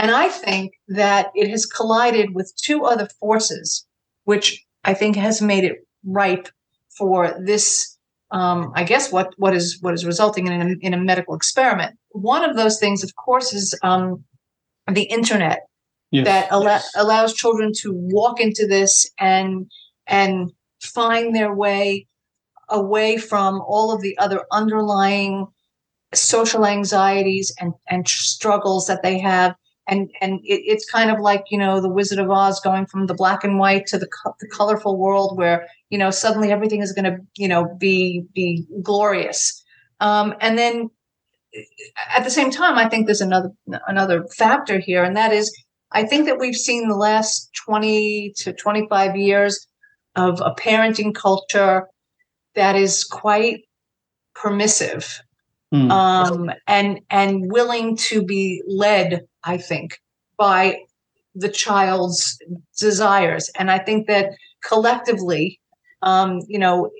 and 0.00 0.10
i 0.10 0.28
think 0.28 0.72
that 0.88 1.30
it 1.34 1.48
has 1.48 1.66
collided 1.66 2.34
with 2.34 2.52
two 2.56 2.84
other 2.84 3.08
forces 3.20 3.86
which 4.24 4.64
i 4.84 4.94
think 4.94 5.16
has 5.16 5.40
made 5.40 5.64
it 5.64 5.86
ripe 6.04 6.48
for 6.96 7.34
this 7.40 7.96
um, 8.32 8.72
I 8.74 8.84
guess 8.84 9.10
what 9.10 9.34
what 9.38 9.54
is 9.54 9.78
what 9.80 9.94
is 9.94 10.06
resulting 10.06 10.46
in 10.46 10.62
a, 10.62 10.86
in 10.86 10.94
a 10.94 10.96
medical 10.96 11.34
experiment. 11.34 11.98
One 12.10 12.48
of 12.48 12.56
those 12.56 12.78
things, 12.78 13.02
of 13.02 13.16
course, 13.16 13.52
is 13.52 13.76
um, 13.82 14.24
the 14.90 15.02
internet 15.02 15.62
yes. 16.10 16.26
that 16.26 16.52
al- 16.52 16.64
yes. 16.64 16.90
allows 16.96 17.34
children 17.34 17.72
to 17.78 17.92
walk 17.92 18.40
into 18.40 18.66
this 18.66 19.10
and 19.18 19.70
and 20.06 20.52
find 20.80 21.34
their 21.34 21.54
way 21.54 22.06
away 22.68 23.16
from 23.16 23.60
all 23.66 23.92
of 23.92 24.00
the 24.00 24.16
other 24.18 24.44
underlying 24.52 25.46
social 26.14 26.64
anxieties 26.64 27.52
and 27.58 27.72
and 27.88 28.06
struggles 28.06 28.86
that 28.86 29.02
they 29.02 29.18
have 29.18 29.56
and 29.90 30.10
and 30.20 30.40
it, 30.44 30.62
it's 30.64 30.88
kind 30.88 31.10
of 31.10 31.20
like 31.20 31.44
you 31.50 31.58
know 31.58 31.80
the 31.80 31.88
Wizard 31.88 32.18
of 32.18 32.30
Oz 32.30 32.60
going 32.60 32.86
from 32.86 33.06
the 33.06 33.14
black 33.14 33.44
and 33.44 33.58
white 33.58 33.86
to 33.88 33.98
the 33.98 34.06
co- 34.06 34.34
the 34.40 34.48
colorful 34.48 34.96
world 34.96 35.36
where 35.36 35.66
you 35.90 35.98
know 35.98 36.10
suddenly 36.10 36.50
everything 36.50 36.80
is 36.80 36.92
going 36.92 37.04
to 37.04 37.18
you 37.36 37.48
know 37.48 37.66
be 37.78 38.24
be 38.34 38.64
glorious, 38.82 39.62
um, 40.00 40.34
and 40.40 40.56
then 40.56 40.88
at 42.14 42.24
the 42.24 42.30
same 42.30 42.50
time, 42.50 42.78
I 42.78 42.88
think 42.88 43.06
there's 43.06 43.20
another 43.20 43.50
another 43.86 44.24
factor 44.38 44.78
here, 44.78 45.04
and 45.04 45.16
that 45.16 45.32
is 45.32 45.52
I 45.92 46.04
think 46.04 46.26
that 46.26 46.38
we've 46.38 46.56
seen 46.56 46.88
the 46.88 46.96
last 46.96 47.50
twenty 47.54 48.32
to 48.38 48.52
twenty 48.52 48.86
five 48.88 49.16
years 49.16 49.66
of 50.16 50.40
a 50.40 50.54
parenting 50.54 51.14
culture 51.14 51.86
that 52.54 52.76
is 52.76 53.04
quite 53.04 53.62
permissive 54.34 55.20
mm. 55.74 55.90
um, 55.90 56.50
and 56.66 57.00
and 57.10 57.50
willing 57.50 57.96
to 57.96 58.22
be 58.22 58.62
led 58.66 59.26
I 59.44 59.56
think, 59.56 59.98
by 60.36 60.82
the 61.34 61.48
child's 61.48 62.38
desires. 62.78 63.50
And 63.58 63.70
I 63.70 63.78
think 63.78 64.06
that 64.08 64.32
collectively, 64.64 65.60
um, 66.02 66.40
you 66.48 66.58
know, 66.58 66.90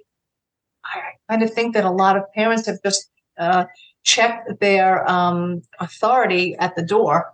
I 0.84 1.00
kind 1.28 1.42
of 1.42 1.52
think 1.52 1.74
that 1.74 1.84
a 1.84 1.90
lot 1.90 2.16
of 2.16 2.22
parents 2.34 2.66
have 2.66 2.78
just 2.84 3.08
uh, 3.38 3.64
checked 4.02 4.60
their 4.60 5.08
um, 5.10 5.62
authority 5.78 6.56
at 6.56 6.74
the 6.76 6.82
door, 6.82 7.32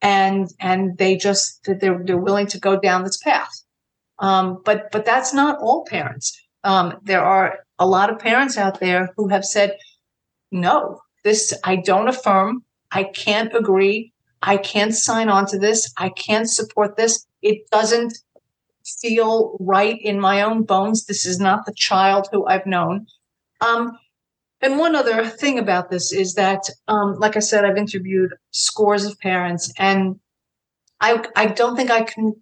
and 0.00 0.48
and 0.60 0.96
they 0.98 1.16
just 1.16 1.64
they're 1.64 2.02
they're 2.04 2.16
willing 2.16 2.46
to 2.48 2.58
go 2.58 2.78
down 2.78 3.04
this 3.04 3.18
path. 3.18 3.52
Um, 4.18 4.62
but 4.64 4.90
but 4.90 5.04
that's 5.04 5.34
not 5.34 5.58
all 5.60 5.84
parents. 5.84 6.38
Um, 6.64 6.98
there 7.02 7.24
are 7.24 7.58
a 7.78 7.86
lot 7.86 8.10
of 8.10 8.18
parents 8.18 8.56
out 8.56 8.80
there 8.80 9.10
who 9.16 9.28
have 9.28 9.44
said, 9.44 9.76
no, 10.52 11.00
this 11.24 11.52
I 11.64 11.76
don't 11.76 12.08
affirm. 12.08 12.64
I 12.92 13.04
can't 13.04 13.54
agree. 13.54 14.12
I 14.42 14.56
can't 14.56 14.94
sign 14.94 15.28
on 15.28 15.46
to 15.46 15.58
this. 15.58 15.92
I 15.96 16.08
can't 16.10 16.50
support 16.50 16.96
this. 16.96 17.26
It 17.42 17.70
doesn't 17.70 18.18
feel 19.00 19.56
right 19.60 19.98
in 20.02 20.18
my 20.20 20.42
own 20.42 20.64
bones. 20.64 21.06
This 21.06 21.24
is 21.24 21.38
not 21.38 21.64
the 21.64 21.74
child 21.74 22.28
who 22.32 22.46
I've 22.46 22.66
known. 22.66 23.06
Um, 23.60 23.96
and 24.60 24.78
one 24.78 24.94
other 24.94 25.26
thing 25.26 25.58
about 25.58 25.90
this 25.90 26.12
is 26.12 26.34
that, 26.34 26.68
um, 26.88 27.16
like 27.18 27.36
I 27.36 27.40
said, 27.40 27.64
I've 27.64 27.76
interviewed 27.76 28.34
scores 28.50 29.04
of 29.04 29.18
parents, 29.18 29.72
and 29.78 30.20
I 31.00 31.24
I 31.34 31.46
don't 31.46 31.76
think 31.76 31.90
I 31.90 32.02
can 32.02 32.34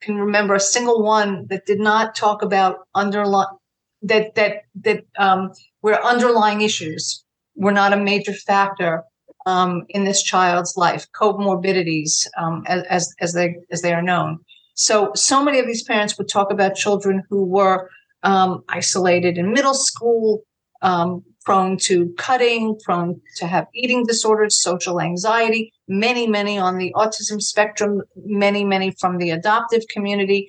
can 0.00 0.16
remember 0.16 0.54
a 0.54 0.60
single 0.60 1.02
one 1.04 1.46
that 1.48 1.66
did 1.66 1.78
not 1.78 2.16
talk 2.16 2.42
about 2.42 2.88
underlying 2.94 3.56
that 4.02 4.34
that 4.34 4.62
that 4.82 5.04
um, 5.18 5.52
where 5.80 6.04
underlying 6.04 6.62
issues 6.62 7.24
were 7.54 7.72
not 7.72 7.92
a 7.92 7.96
major 7.96 8.32
factor 8.32 9.04
um, 9.46 9.84
in 9.88 10.04
this 10.04 10.22
child's 10.22 10.76
life, 10.76 11.06
comorbidities, 11.12 12.26
um, 12.38 12.64
as, 12.66 13.14
as 13.20 13.32
they 13.32 13.56
as 13.70 13.82
they 13.82 13.92
are 13.92 14.02
known. 14.02 14.38
So, 14.74 15.12
so 15.14 15.44
many 15.44 15.58
of 15.58 15.66
these 15.66 15.82
parents 15.82 16.16
would 16.16 16.28
talk 16.28 16.50
about 16.50 16.74
children 16.74 17.22
who 17.28 17.44
were 17.44 17.90
um, 18.22 18.64
isolated 18.68 19.36
in 19.38 19.52
middle 19.52 19.74
school, 19.74 20.42
um, 20.80 21.22
prone 21.44 21.76
to 21.76 22.12
cutting, 22.16 22.78
prone 22.84 23.20
to 23.36 23.46
have 23.46 23.66
eating 23.74 24.04
disorders, 24.06 24.62
social 24.62 25.00
anxiety. 25.00 25.72
Many, 25.88 26.26
many 26.26 26.58
on 26.58 26.78
the 26.78 26.92
autism 26.94 27.42
spectrum. 27.42 28.02
Many, 28.16 28.64
many 28.64 28.92
from 28.92 29.18
the 29.18 29.30
adoptive 29.30 29.82
community. 29.88 30.48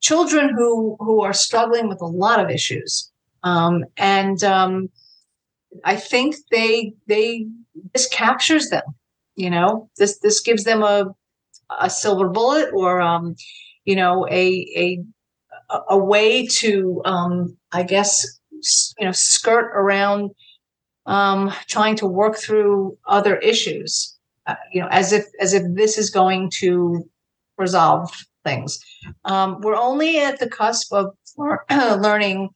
Children 0.00 0.50
who 0.56 0.96
who 0.98 1.22
are 1.22 1.32
struggling 1.32 1.88
with 1.88 2.00
a 2.00 2.06
lot 2.06 2.40
of 2.40 2.50
issues, 2.50 3.10
um, 3.44 3.84
and 3.96 4.42
um, 4.42 4.90
I 5.84 5.96
think 5.96 6.34
they 6.50 6.92
they 7.06 7.46
this 7.94 8.08
captures 8.08 8.68
them. 8.68 8.82
You 9.36 9.50
know, 9.50 9.88
this 9.98 10.18
this 10.18 10.40
gives 10.40 10.64
them 10.64 10.82
a 10.82 11.14
a 11.80 11.88
silver 11.88 12.28
bullet 12.28 12.70
or 12.74 13.00
um, 13.00 13.34
you 13.84 13.96
know 13.96 14.26
a 14.28 14.66
a 14.76 14.98
a 15.88 15.96
way 15.96 16.46
to 16.46 17.00
um, 17.04 17.56
I 17.72 17.82
guess 17.82 18.26
you 18.98 19.06
know 19.06 19.12
skirt 19.12 19.70
around 19.74 20.30
um, 21.06 21.52
trying 21.68 21.96
to 21.96 22.06
work 22.06 22.36
through 22.36 22.96
other 23.06 23.36
issues. 23.38 24.16
Uh, 24.46 24.56
you 24.72 24.80
know, 24.80 24.88
as 24.90 25.12
if 25.12 25.24
as 25.40 25.54
if 25.54 25.62
this 25.74 25.98
is 25.98 26.10
going 26.10 26.50
to 26.58 27.08
resolve 27.58 28.10
things. 28.44 28.78
Um, 29.24 29.60
we're 29.60 29.76
only 29.76 30.18
at 30.18 30.40
the 30.40 30.48
cusp 30.48 30.92
of 30.92 31.14
learning 31.70 32.50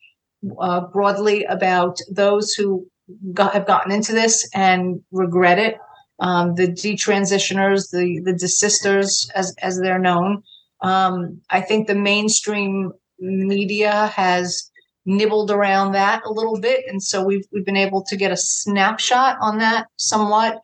uh, 0.60 0.80
broadly 0.92 1.44
about 1.44 1.98
those 2.10 2.52
who 2.52 2.86
got, 3.32 3.52
have 3.54 3.66
gotten 3.66 3.92
into 3.92 4.12
this 4.12 4.48
and 4.54 5.02
regret 5.12 5.58
it. 5.58 5.78
Um, 6.18 6.54
the 6.54 6.68
detransitioners, 6.68 7.90
the 7.90 8.20
the 8.24 8.32
desisters, 8.32 9.28
as 9.34 9.54
as 9.62 9.78
they're 9.78 9.98
known. 9.98 10.42
Um, 10.80 11.40
I 11.50 11.60
think 11.60 11.86
the 11.86 11.94
mainstream 11.94 12.92
media 13.18 14.06
has 14.08 14.70
nibbled 15.04 15.50
around 15.50 15.92
that 15.92 16.22
a 16.24 16.32
little 16.32 16.58
bit, 16.58 16.84
and 16.88 17.02
so 17.02 17.22
we've 17.22 17.44
we've 17.52 17.66
been 17.66 17.76
able 17.76 18.02
to 18.04 18.16
get 18.16 18.32
a 18.32 18.36
snapshot 18.36 19.36
on 19.42 19.58
that 19.58 19.88
somewhat. 19.96 20.60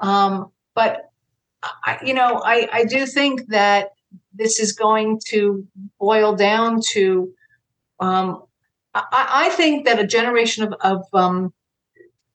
Um, 0.00 0.52
but 0.74 1.10
I, 1.62 1.98
you 2.04 2.12
know, 2.12 2.42
I 2.44 2.68
I 2.70 2.84
do 2.84 3.06
think 3.06 3.46
that 3.48 3.92
this 4.34 4.60
is 4.60 4.72
going 4.72 5.20
to 5.28 5.66
boil 5.98 6.34
down 6.34 6.80
to. 6.92 7.32
Um, 8.00 8.42
I, 8.92 9.46
I 9.46 9.48
think 9.50 9.86
that 9.86 9.98
a 9.98 10.06
generation 10.06 10.64
of, 10.64 10.74
of 10.80 11.04
um, 11.12 11.54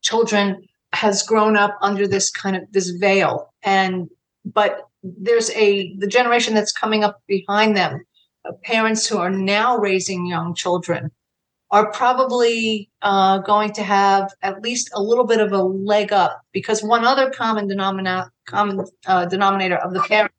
children 0.05 0.61
has 0.93 1.23
grown 1.23 1.57
up 1.57 1.77
under 1.81 2.07
this 2.07 2.29
kind 2.31 2.55
of 2.55 2.63
this 2.71 2.89
veil. 2.91 3.53
And 3.63 4.09
but 4.45 4.87
there's 5.03 5.49
a 5.51 5.95
the 5.97 6.07
generation 6.07 6.53
that's 6.53 6.71
coming 6.71 7.03
up 7.03 7.21
behind 7.27 7.75
them 7.75 8.05
uh, 8.47 8.53
parents 8.63 9.07
who 9.07 9.17
are 9.17 9.29
now 9.29 9.77
raising 9.77 10.25
young 10.25 10.55
children 10.55 11.11
are 11.71 11.91
probably 11.91 12.89
uh, 13.01 13.39
going 13.39 13.71
to 13.73 13.83
have 13.83 14.31
at 14.41 14.61
least 14.61 14.89
a 14.93 15.01
little 15.01 15.25
bit 15.25 15.39
of 15.39 15.51
a 15.51 15.61
leg 15.61 16.13
up 16.13 16.41
because 16.53 16.83
one 16.83 17.03
other 17.03 17.29
common 17.29 17.67
denominator 17.67 18.31
common 18.47 18.85
uh, 19.07 19.25
denominator 19.25 19.77
of 19.77 19.93
the 19.93 20.01
parents 20.01 20.35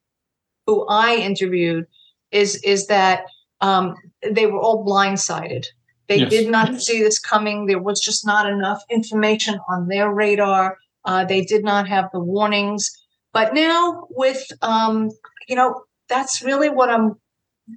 who 0.66 0.86
I 0.88 1.16
interviewed 1.16 1.86
is 2.30 2.56
is 2.62 2.86
that 2.86 3.24
um, 3.60 3.94
they 4.22 4.46
were 4.46 4.60
all 4.60 4.84
blindsided 4.84 5.64
they 6.08 6.20
yes. 6.20 6.30
did 6.30 6.50
not 6.50 6.80
see 6.80 7.02
this 7.02 7.18
coming. 7.18 7.66
There 7.66 7.82
was 7.82 8.00
just 8.00 8.26
not 8.26 8.50
enough 8.50 8.82
information 8.90 9.58
on 9.68 9.88
their 9.88 10.12
radar. 10.12 10.78
Uh, 11.04 11.24
they 11.24 11.42
did 11.42 11.64
not 11.64 11.88
have 11.88 12.10
the 12.12 12.20
warnings. 12.20 12.90
But 13.32 13.54
now, 13.54 14.06
with 14.10 14.46
um, 14.62 15.10
you 15.48 15.56
know, 15.56 15.82
that's 16.08 16.42
really 16.42 16.68
what 16.68 16.90
I'm 16.90 17.16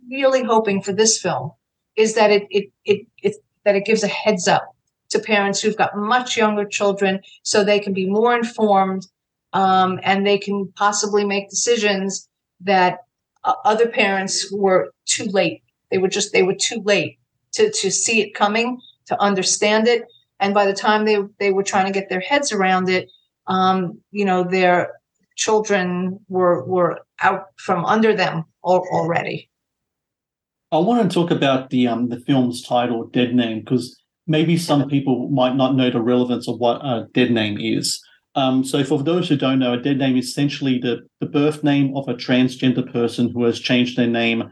really 0.10 0.44
hoping 0.44 0.82
for 0.82 0.94
this 0.94 1.20
film 1.20 1.52
is 1.96 2.16
that 2.16 2.32
it 2.32 2.48
it 2.50 2.72
it, 2.86 3.08
it 3.22 3.36
that 3.66 3.76
it 3.76 3.86
gives 3.86 4.04
a 4.04 4.08
heads 4.08 4.48
up 4.48 4.76
to 5.10 5.20
parents 5.20 5.60
who've 5.60 5.76
got 5.76 5.98
much 5.98 6.38
younger 6.38 6.66
children, 6.66 7.22
so 7.44 7.64
they 7.64 7.80
can 7.80 7.94
be 7.94 8.06
more 8.06 8.36
informed 8.36 9.06
um, 9.54 10.00
and 10.04 10.26
they 10.26 10.38
can 10.38 10.72
possibly 10.76 11.26
make 11.26 11.50
decisions 11.50 12.30
that 12.62 13.00
uh, 13.44 13.54
other 13.66 13.88
parents 13.88 14.52
were 14.52 14.92
too 15.06 15.26
late. 15.26 15.64
They 15.92 15.98
were 15.98 16.08
just 16.08 16.32
they 16.32 16.44
were 16.44 16.56
too 16.56 16.82
late 16.84 17.19
to 17.54 17.72
to 17.72 17.92
see 17.92 18.22
it 18.22 18.34
coming, 18.34 18.80
to 19.08 19.20
understand 19.22 19.88
it, 19.88 20.04
and 20.40 20.54
by 20.54 20.66
the 20.66 20.74
time 20.74 21.06
they 21.06 21.18
they 21.40 21.52
were 21.52 21.64
trying 21.64 21.86
to 21.86 21.92
get 21.92 22.10
their 22.10 22.20
heads 22.20 22.52
around 22.52 22.90
it, 22.90 23.10
um, 23.48 24.00
you 24.12 24.26
know, 24.26 24.44
their 24.44 24.94
children 25.36 26.20
were 26.28 26.66
were 26.66 27.00
out 27.22 27.46
from 27.58 27.86
under 27.86 28.16
them 28.16 28.46
already. 28.64 29.50
I 30.72 30.78
want 30.78 31.10
to 31.10 31.14
talk 31.14 31.32
about 31.32 31.70
the 31.70 31.88
um 31.88 32.10
the 32.10 32.20
film's 32.20 32.62
title, 32.62 33.08
Dead 33.08 33.34
Name, 33.34 33.60
because 33.60 34.00
maybe 34.30 34.56
some 34.56 34.88
people 34.88 35.28
might 35.30 35.56
not 35.56 35.76
know 35.76 35.90
the 35.90 36.02
relevance 36.02 36.48
of 36.48 36.60
what 36.60 36.86
a 36.86 37.08
dead 37.14 37.32
name 37.32 37.58
is. 37.60 38.00
Um, 38.36 38.64
so, 38.64 38.84
for 38.84 39.02
those 39.02 39.28
who 39.28 39.36
don't 39.36 39.60
know, 39.60 39.74
a 39.74 39.82
dead 39.82 39.98
name 39.98 40.16
is 40.16 40.28
essentially 40.30 40.78
the, 40.78 41.00
the 41.20 41.26
birth 41.26 41.64
name 41.64 41.98
of 41.98 42.08
a 42.08 42.14
transgender 42.14 42.90
person 42.90 43.30
who 43.30 43.44
has 43.44 43.60
changed 43.60 43.98
their 43.98 44.08
name 44.08 44.44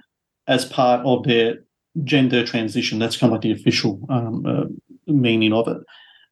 as 0.48 0.66
part 0.66 1.06
of 1.06 1.24
their 1.24 1.60
gender 2.04 2.46
transition. 2.46 3.00
That's 3.00 3.18
kind 3.18 3.32
of 3.32 3.36
like 3.36 3.42
the 3.42 3.52
official 3.52 4.00
um, 4.10 4.46
uh, 4.46 4.66
meaning 5.08 5.54
of 5.54 5.68
it. 5.68 5.78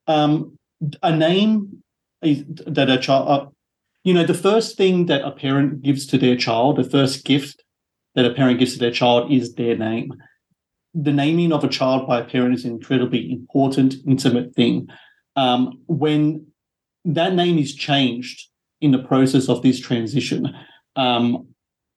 Um, 0.08 0.58
a 1.02 1.16
name 1.16 1.84
that 2.22 2.90
a 2.90 2.98
child, 2.98 3.30
uh, 3.30 3.46
you 4.04 4.14
know, 4.14 4.26
the 4.26 4.34
first 4.34 4.78
thing 4.78 5.08
that 5.08 5.24
a 5.24 5.32
parent 5.32 5.82
gives 5.82 6.06
to 6.08 6.18
their 6.18 6.36
child, 6.36 6.78
the 6.78 6.84
first 6.84 7.26
gift 7.26 7.64
that 8.16 8.26
a 8.26 8.34
parent 8.34 8.60
gives 8.60 8.74
to 8.74 8.80
their 8.80 8.92
child 8.92 9.32
is 9.32 9.56
their 9.56 9.78
name. 9.78 10.14
The 10.94 11.12
naming 11.12 11.52
of 11.52 11.64
a 11.64 11.70
child 11.70 12.08
by 12.08 12.20
a 12.20 12.26
parent 12.26 12.56
is 12.56 12.66
an 12.66 12.72
incredibly 12.72 13.32
important, 13.32 13.96
intimate 14.08 14.56
thing. 14.56 14.88
Um, 15.36 15.82
when 15.88 16.48
that 17.04 17.34
name 17.34 17.58
is 17.58 17.76
changed 17.76 18.50
in 18.80 18.92
the 18.92 19.04
process 19.04 19.50
of 19.50 19.62
this 19.62 19.80
transition, 19.80 20.56
um, 20.96 21.48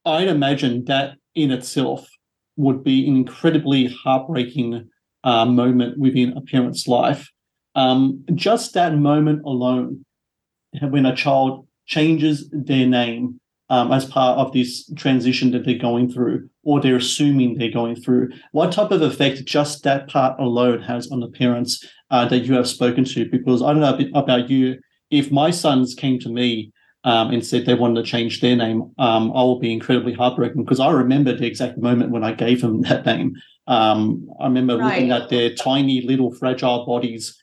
I'd 0.05 0.29
imagine 0.29 0.85
that 0.87 1.17
in 1.35 1.51
itself 1.51 2.09
would 2.59 2.85
be 2.85 3.09
an 3.09 3.17
incredibly 3.17 3.87
heartbreaking 3.87 4.91
uh, 5.25 5.45
moment 5.47 5.99
within 5.99 6.37
a 6.37 6.43
parent's 6.43 6.87
life. 6.87 7.31
Um, 7.75 8.25
just 8.35 8.75
that 8.75 8.97
moment 8.97 9.43
alone, 9.45 10.05
when 10.81 11.07
a 11.07 11.17
child 11.17 11.67
changes 11.87 12.49
their 12.51 12.87
name 12.87 13.41
um, 13.71 13.93
as 13.93 14.05
part 14.05 14.39
of 14.39 14.53
this 14.53 14.91
transition 14.97 15.53
that 15.53 15.65
they're 15.65 15.79
going 15.79 16.11
through, 16.11 16.49
or 16.65 16.81
they're 16.81 16.97
assuming 16.97 17.57
they're 17.57 17.71
going 17.71 17.97
through, 17.97 18.31
what 18.53 18.73
type 18.73 18.91
of 18.91 19.03
effect 19.03 19.45
just 19.45 19.85
that 19.85 20.09
part 20.09 20.39
alone 20.41 20.83
has 20.83 21.11
on 21.13 21.21
the 21.21 21.29
parents 21.29 21.87
uh, 22.11 22.27
that 22.29 22.41
you 22.41 22.55
have 22.55 22.69
spoken 22.69 23.05
to? 23.05 23.29
Because 23.31 23.63
I 23.63 23.73
don't 23.73 23.81
know 23.81 24.19
about 24.19 24.51
you, 24.51 24.79
if 25.11 25.31
my 25.31 25.51
sons 25.51 25.95
came 25.95 26.19
to 26.21 26.29
me 26.29 26.73
um, 27.05 27.31
and 27.31 27.45
said 27.45 27.65
they 27.65 27.75
wanted 27.75 28.05
to 28.05 28.11
change 28.11 28.41
their 28.41 28.57
name, 28.57 28.93
um, 28.99 29.31
I 29.33 29.43
will 29.43 29.59
be 29.59 29.73
incredibly 29.73 30.13
heartbroken 30.13 30.65
because 30.65 30.81
I 30.81 30.91
remember 30.91 31.35
the 31.35 31.47
exact 31.47 31.79
moment 31.79 32.11
when 32.11 32.25
I 32.25 32.33
gave 32.33 32.61
them 32.61 32.83
that 32.83 33.07
name. 33.07 33.35
Um, 33.67 34.29
I 34.41 34.45
remember 34.45 34.79
right. 34.79 34.95
looking 34.95 35.13
at 35.13 35.29
their 35.29 35.55
tiny 35.55 36.01
little 36.01 36.33
fragile 36.33 36.87
bodies 36.87 37.43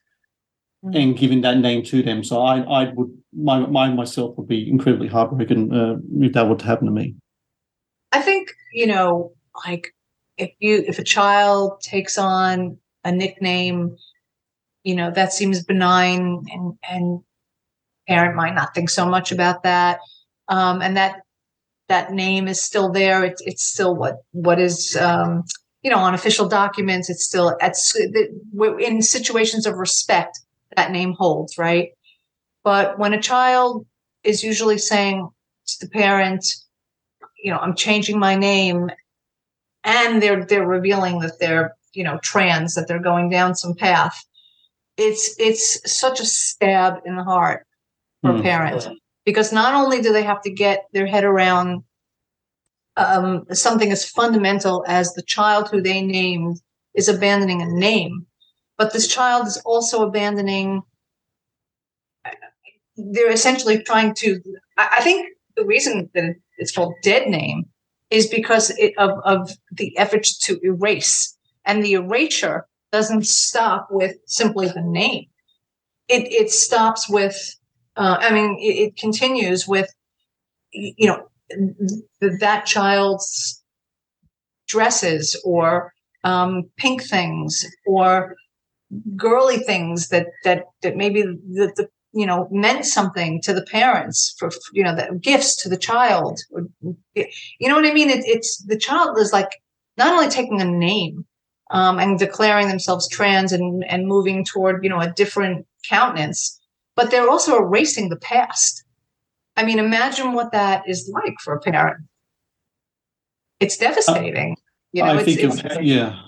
mm. 0.84 0.96
and 0.96 1.18
giving 1.18 1.42
that 1.42 1.58
name 1.58 1.84
to 1.84 2.02
them. 2.02 2.24
So 2.24 2.42
I, 2.42 2.60
I 2.62 2.94
would, 2.94 3.10
my, 3.34 3.60
my 3.60 3.90
myself 3.90 4.38
would 4.38 4.48
be 4.48 4.70
incredibly 4.70 5.08
heartbroken 5.08 5.74
uh, 5.74 5.96
if 6.20 6.34
that 6.34 6.50
were 6.50 6.56
to 6.56 6.66
happen 6.66 6.88
to 6.88 6.92
me. 6.92 7.16
I 8.12 8.22
think 8.22 8.50
you 8.74 8.88
know, 8.88 9.34
like 9.66 9.94
if 10.38 10.52
you 10.60 10.84
if 10.88 11.00
a 11.00 11.04
child 11.04 11.82
takes 11.82 12.18
on 12.18 12.78
a 13.04 13.12
nickname, 13.12 13.96
you 14.84 14.96
know 14.96 15.12
that 15.12 15.34
seems 15.34 15.64
benign 15.64 16.44
and 16.52 16.78
and 16.90 17.22
parent 18.08 18.36
might 18.36 18.56
not 18.56 18.74
think 18.74 18.90
so 18.90 19.06
much 19.06 19.32
about 19.32 19.64
that. 19.64 20.00
Um, 20.48 20.82
and 20.82 20.98
that 20.98 21.22
that 21.88 22.12
name 22.12 22.48
is 22.48 22.62
still 22.62 22.92
there. 22.92 23.24
It's 23.24 23.42
it's 23.42 23.66
still 23.66 23.96
what 23.96 24.18
what 24.32 24.60
is 24.60 24.96
um, 24.96 25.44
you 25.82 25.92
know 25.92 25.98
on 25.98 26.14
official 26.14 26.48
documents. 26.48 27.10
It's 27.10 27.26
still 27.26 27.58
at 27.62 27.76
in 28.80 29.02
situations 29.02 29.66
of 29.66 29.76
respect 29.76 30.40
that 30.76 30.92
name 30.92 31.14
holds 31.14 31.58
right. 31.58 31.92
But 32.64 32.98
when 32.98 33.14
a 33.14 33.22
child 33.22 33.86
is 34.24 34.44
usually 34.44 34.80
saying 34.80 35.30
to 35.68 35.86
the 35.86 35.90
parent, 35.90 36.46
you 37.42 37.52
know, 37.52 37.60
I'm 37.60 37.76
changing 37.76 38.18
my 38.20 38.36
name, 38.36 38.90
and 39.84 40.22
they're 40.22 40.44
they're 40.46 40.68
revealing 40.68 41.20
that 41.20 41.40
they're 41.40 41.76
you 41.94 42.04
know 42.04 42.20
trans, 42.24 42.74
that 42.76 42.88
they're 42.88 43.00
going 43.00 43.30
down 43.30 43.56
some 43.56 43.76
path. 43.76 44.24
It's 44.98 45.36
it's 45.40 45.92
such 45.92 46.20
a 46.20 46.26
stab 46.26 47.02
in 47.06 47.16
the 47.16 47.24
heart 47.24 47.66
for 48.26 48.34
mm. 48.34 48.40
a 48.40 48.44
parent 48.44 48.88
because 49.26 49.52
not 49.52 49.76
only 49.76 50.02
do 50.02 50.12
they 50.12 50.24
have 50.24 50.42
to 50.42 50.52
get 50.52 50.88
their 50.94 51.06
head 51.06 51.24
around 51.24 51.84
um, 52.98 53.46
something 53.52 53.92
as 53.92 54.10
fundamental 54.10 54.84
as 54.88 55.14
the 55.14 55.22
child 55.22 55.70
who 55.70 55.82
they 55.82 56.02
named 56.02 56.60
is 56.94 57.10
abandoning 57.10 57.62
a 57.62 57.66
name, 57.66 58.26
but 58.78 58.94
this 58.94 59.08
child 59.08 59.48
is 59.48 59.58
also 59.66 60.04
abandoning. 60.04 60.82
They're 62.96 63.32
essentially 63.32 63.84
trying 63.84 64.14
to. 64.16 64.42
I 64.78 65.02
think 65.02 65.28
the 65.58 65.66
reason 65.66 66.10
that 66.14 66.36
it's 66.58 66.72
called 66.72 66.94
dead 67.04 67.28
name 67.28 67.66
is 68.10 68.28
because 68.28 68.70
it, 68.78 68.94
of 68.98 69.20
of 69.26 69.52
the 69.72 69.98
efforts 69.98 70.38
to 70.40 70.60
erase, 70.64 71.38
and 71.66 71.84
the 71.84 71.94
erasure 71.94 72.66
doesn't 72.94 73.28
stop 73.28 73.88
with 73.92 74.16
simply 74.26 74.68
the 74.68 74.82
name. 74.82 75.26
It 76.08 76.32
it 76.32 76.50
stops 76.50 77.10
with 77.10 77.36
uh, 77.98 78.18
I 78.20 78.32
mean, 78.32 78.58
it, 78.60 78.88
it, 78.88 78.98
continues 78.98 79.68
with, 79.68 79.90
you 80.72 81.08
know, 81.08 81.28
that 82.22 82.66
child's 82.66 83.64
dresses 84.68 85.40
or 85.46 85.94
um, 86.24 86.64
pink 86.78 87.04
things 87.04 87.66
or 87.86 88.36
girly 89.16 89.58
things 89.58 90.10
that 90.10 90.28
that 90.44 90.66
that 90.82 90.96
maybe 90.96 91.22
the, 91.22 91.72
the 91.76 91.88
you 92.14 92.26
know 92.26 92.48
meant 92.52 92.86
something 92.86 93.42
to 93.42 93.54
the 93.54 93.66
parents 93.66 94.36
for 94.40 94.50
you 94.74 94.84
know 94.84 94.96
the 94.96 95.20
gifts 95.22 95.56
to 95.64 95.70
the 95.70 95.78
child. 95.78 96.40
You 97.14 97.70
know 97.70 97.76
what 97.76 97.86
i 97.86 97.94
mean? 97.94 98.10
It, 98.10 98.24
it's 98.26 98.64
the 98.64 98.78
child 98.78 99.18
is 99.20 99.32
like 99.32 99.50
not 99.98 100.14
only 100.14 100.30
taking 100.30 100.62
a 100.62 100.66
name 100.66 101.26
um, 101.72 102.00
and 102.00 102.18
declaring 102.18 102.68
themselves 102.68 103.08
trans 103.08 103.52
and 103.52 103.84
and 103.88 104.08
moving 104.08 104.46
toward 104.46 104.84
you 104.84 104.90
know 104.90 105.00
a 105.00 105.12
different 105.12 105.66
countenance 105.88 106.60
but 106.96 107.12
they're 107.12 107.30
also 107.30 107.58
erasing 107.58 108.10
the 108.10 108.18
past. 108.18 108.84
I 109.58 109.64
mean 109.64 109.80
imagine 109.80 110.34
what 110.34 110.52
that 110.52 110.84
is 110.88 111.10
like 111.14 111.36
for 111.44 111.54
a 111.54 111.60
parent. 111.60 112.06
It's 113.60 113.78
devastating 113.78 114.54
uh, 114.54 114.62
you 114.96 115.04
know 115.04 115.12
i 115.12 115.24
think 115.24 115.40
it's, 115.40 115.60
it's, 115.60 115.82
yeah. 115.82 116.22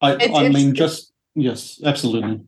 I, 0.00 0.12
it's, 0.14 0.34
I 0.34 0.48
mean 0.48 0.74
just 0.74 1.12
yes 1.34 1.80
absolutely. 1.84 2.40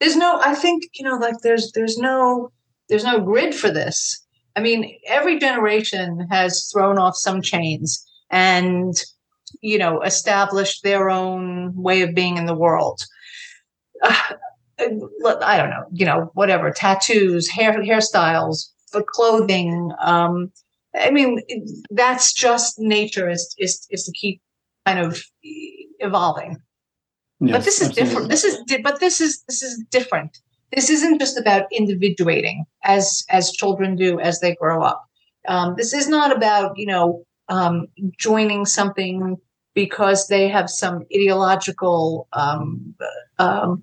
There's 0.00 0.16
no 0.16 0.40
i 0.42 0.54
think 0.54 0.84
you 0.94 1.04
know 1.04 1.16
like 1.16 1.36
there's 1.42 1.70
there's 1.72 1.96
no 1.96 2.50
there's 2.88 3.04
no 3.04 3.20
grid 3.20 3.54
for 3.54 3.70
this. 3.70 4.24
I 4.56 4.60
mean 4.60 4.98
every 5.06 5.38
generation 5.38 6.26
has 6.30 6.68
thrown 6.72 6.98
off 6.98 7.16
some 7.16 7.40
chains 7.40 8.04
and 8.30 8.94
you 9.60 9.78
know 9.78 10.02
established 10.02 10.82
their 10.82 11.08
own 11.08 11.72
way 11.76 12.02
of 12.02 12.14
being 12.14 12.36
in 12.36 12.46
the 12.46 12.54
world. 12.54 13.00
uh, 14.02 14.34
i 15.42 15.56
don't 15.56 15.70
know 15.70 15.84
you 15.92 16.06
know 16.06 16.30
whatever 16.34 16.70
tattoos 16.70 17.48
hair 17.48 17.72
hairstyles 17.82 18.68
clothing 19.06 19.90
um 20.00 20.50
i 20.94 21.10
mean 21.10 21.40
that's 21.90 22.32
just 22.32 22.78
nature 22.78 23.28
is 23.28 23.54
is 23.58 23.86
is 23.90 24.04
to 24.04 24.12
keep 24.12 24.40
kind 24.86 24.98
of 24.98 25.22
evolving 26.00 26.58
Yes, 27.42 27.56
but 27.56 27.64
this 27.64 27.80
is 27.80 27.88
absolutely. 27.88 28.08
different. 28.08 28.30
This 28.30 28.44
is 28.44 28.82
but 28.82 29.00
this 29.00 29.20
is 29.20 29.42
this 29.48 29.62
is 29.62 29.84
different. 29.90 30.38
This 30.72 30.88
isn't 30.90 31.18
just 31.18 31.36
about 31.36 31.64
individuating 31.72 32.64
as 32.84 33.24
as 33.30 33.50
children 33.50 33.96
do 33.96 34.20
as 34.20 34.38
they 34.40 34.54
grow 34.54 34.82
up. 34.82 35.04
Um, 35.48 35.74
this 35.76 35.92
is 35.92 36.08
not 36.08 36.34
about 36.34 36.78
you 36.78 36.86
know 36.86 37.24
um, 37.48 37.88
joining 38.16 38.64
something 38.64 39.36
because 39.74 40.28
they 40.28 40.48
have 40.48 40.70
some 40.70 41.02
ideological 41.12 42.28
um, 42.32 42.94
um, 43.40 43.82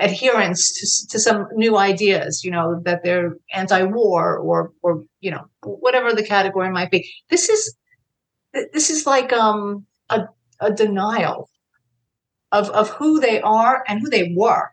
adherence 0.00 0.72
to, 0.72 1.08
to 1.08 1.18
some 1.18 1.48
new 1.54 1.76
ideas. 1.76 2.44
You 2.44 2.50
know 2.50 2.80
that 2.84 3.02
they're 3.02 3.36
anti-war 3.52 4.38
or 4.38 4.72
or 4.82 5.04
you 5.20 5.30
know 5.30 5.44
whatever 5.62 6.12
the 6.12 6.24
category 6.24 6.70
might 6.70 6.90
be. 6.90 7.10
This 7.28 7.48
is 7.48 7.76
this 8.52 8.90
is 8.90 9.06
like 9.06 9.32
um, 9.32 9.86
a, 10.08 10.28
a 10.60 10.72
denial 10.72 11.48
of 12.52 12.70
of 12.70 12.90
who 12.90 13.20
they 13.20 13.40
are 13.40 13.84
and 13.88 14.00
who 14.00 14.10
they 14.10 14.34
were 14.36 14.70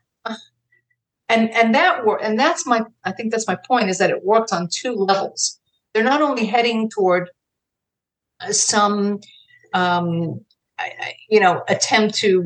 and 1.30 1.52
and 1.52 1.76
that 1.76 2.06
were 2.06 2.22
and 2.22 2.40
that's 2.40 2.66
my 2.66 2.82
i 3.04 3.12
think 3.12 3.32
that's 3.32 3.48
my 3.48 3.58
point 3.68 3.90
is 3.90 3.98
that 3.98 4.10
it 4.10 4.24
works 4.24 4.52
on 4.52 4.68
two 4.72 4.94
levels 4.94 5.60
they're 5.94 6.04
not 6.04 6.22
only 6.22 6.46
heading 6.46 6.90
toward 6.90 7.30
uh, 8.42 8.52
some 8.52 9.20
um 9.74 10.40
you 11.30 11.40
know 11.40 11.64
attempt 11.68 12.16
to 12.16 12.46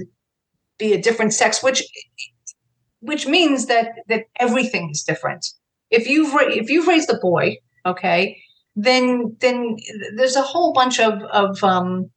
be 0.78 0.94
a 0.94 1.02
different 1.02 1.34
sex 1.34 1.62
which 1.62 1.84
which 3.02 3.28
means 3.28 3.66
that 3.66 3.96
that 4.08 4.26
everything 4.40 4.90
is 4.90 5.04
different 5.04 5.48
if 5.90 6.08
you've 6.08 6.34
if 6.42 6.70
you've 6.70 6.88
raised 6.88 7.10
a 7.10 7.18
boy 7.18 7.56
okay 7.86 8.42
then 8.76 9.36
then 9.40 9.78
there's 10.16 10.36
a 10.36 10.42
whole 10.42 10.74
bunch 10.74 11.00
of 11.00 11.22
of 11.24 11.64
um 11.64 12.10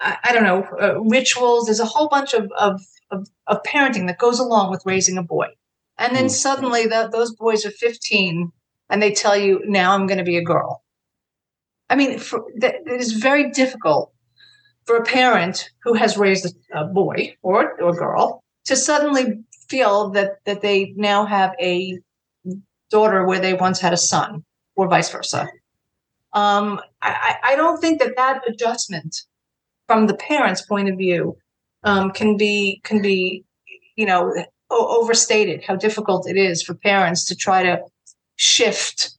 I, 0.00 0.16
I 0.24 0.32
don't 0.32 0.44
know, 0.44 0.64
uh, 0.80 1.00
rituals. 1.00 1.66
There's 1.66 1.80
a 1.80 1.84
whole 1.84 2.08
bunch 2.08 2.34
of, 2.34 2.50
of, 2.58 2.80
of, 3.10 3.28
of, 3.46 3.62
parenting 3.64 4.06
that 4.06 4.18
goes 4.18 4.38
along 4.38 4.70
with 4.70 4.82
raising 4.84 5.18
a 5.18 5.22
boy. 5.22 5.48
And 5.98 6.14
then 6.14 6.26
mm. 6.26 6.30
suddenly 6.30 6.86
the, 6.86 7.08
those 7.10 7.34
boys 7.34 7.66
are 7.66 7.70
15 7.70 8.52
and 8.90 9.02
they 9.02 9.12
tell 9.12 9.36
you, 9.36 9.60
now 9.66 9.94
I'm 9.94 10.06
going 10.06 10.18
to 10.18 10.24
be 10.24 10.36
a 10.36 10.44
girl. 10.44 10.82
I 11.90 11.96
mean, 11.96 12.18
for, 12.18 12.44
it 12.54 13.00
is 13.00 13.12
very 13.12 13.50
difficult 13.50 14.12
for 14.84 14.96
a 14.96 15.04
parent 15.04 15.70
who 15.82 15.94
has 15.94 16.16
raised 16.16 16.54
a, 16.72 16.84
boy 16.84 17.36
or, 17.42 17.80
or 17.80 17.90
a 17.90 17.94
girl 17.94 18.42
to 18.66 18.76
suddenly 18.76 19.42
feel 19.68 20.10
that, 20.10 20.38
that 20.44 20.62
they 20.62 20.92
now 20.96 21.24
have 21.26 21.52
a 21.60 21.98
daughter 22.90 23.26
where 23.26 23.40
they 23.40 23.54
once 23.54 23.80
had 23.80 23.92
a 23.92 23.98
son 23.98 24.44
or 24.76 24.88
vice 24.88 25.10
versa. 25.10 25.46
Um, 26.32 26.80
I, 27.02 27.36
I 27.42 27.56
don't 27.56 27.80
think 27.80 28.00
that 28.00 28.16
that 28.16 28.42
adjustment 28.46 29.16
from 29.86 30.06
the 30.06 30.14
parents' 30.14 30.62
point 30.62 30.88
of 30.88 30.96
view 30.96 31.36
um, 31.84 32.10
can 32.10 32.36
be 32.36 32.80
can 32.84 33.00
be 33.00 33.44
you 33.96 34.06
know 34.06 34.32
overstated 34.70 35.64
how 35.64 35.76
difficult 35.76 36.28
it 36.28 36.36
is 36.36 36.62
for 36.62 36.74
parents 36.74 37.24
to 37.26 37.36
try 37.36 37.62
to 37.62 37.80
shift 38.36 39.16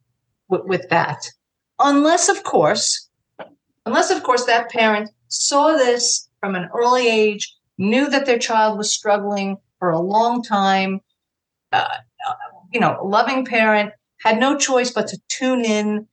w- 0.50 0.68
with 0.70 0.88
that 0.90 1.18
unless 1.80 2.30
of 2.30 2.44
course 2.44 3.10
unless 3.86 4.12
of 4.12 4.22
course 4.24 4.46
that 4.46 4.70
parent 4.70 5.10
saw 5.30 5.72
this 5.72 6.30
from 6.40 6.56
an 6.56 6.70
early 6.76 7.08
age 7.10 7.56
knew 7.78 8.10
that 8.10 8.26
their 8.26 8.38
child 8.38 8.78
was 8.78 8.94
struggling 8.94 9.58
for 9.80 9.90
a 9.90 10.00
long 10.00 10.44
time 10.44 11.00
uh, 11.72 11.88
you 12.72 12.80
know 12.80 12.98
a 13.00 13.06
loving 13.06 13.46
parent 13.46 13.92
had 14.20 14.40
no 14.40 14.58
choice 14.58 14.92
but 14.92 15.08
to 15.08 15.18
tune 15.30 15.66
in 15.66 16.08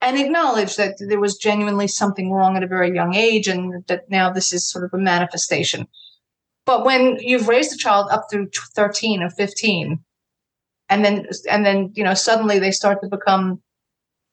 and 0.00 0.18
acknowledge 0.18 0.76
that 0.76 0.96
there 0.98 1.20
was 1.20 1.36
genuinely 1.36 1.88
something 1.88 2.30
wrong 2.30 2.56
at 2.56 2.62
a 2.62 2.68
very 2.68 2.94
young 2.94 3.14
age 3.14 3.48
and 3.48 3.84
that 3.88 4.08
now 4.10 4.30
this 4.30 4.52
is 4.52 4.68
sort 4.68 4.84
of 4.84 4.92
a 4.92 4.98
manifestation. 4.98 5.88
But 6.66 6.84
when 6.84 7.16
you've 7.20 7.48
raised 7.48 7.72
a 7.72 7.78
child 7.78 8.08
up 8.10 8.26
through 8.30 8.50
13 8.74 9.22
or 9.22 9.30
15, 9.30 10.00
and 10.88 11.04
then 11.04 11.26
and 11.50 11.64
then 11.64 11.92
you 11.94 12.04
know 12.04 12.14
suddenly 12.14 12.58
they 12.58 12.70
start 12.70 13.00
to 13.02 13.08
become 13.08 13.60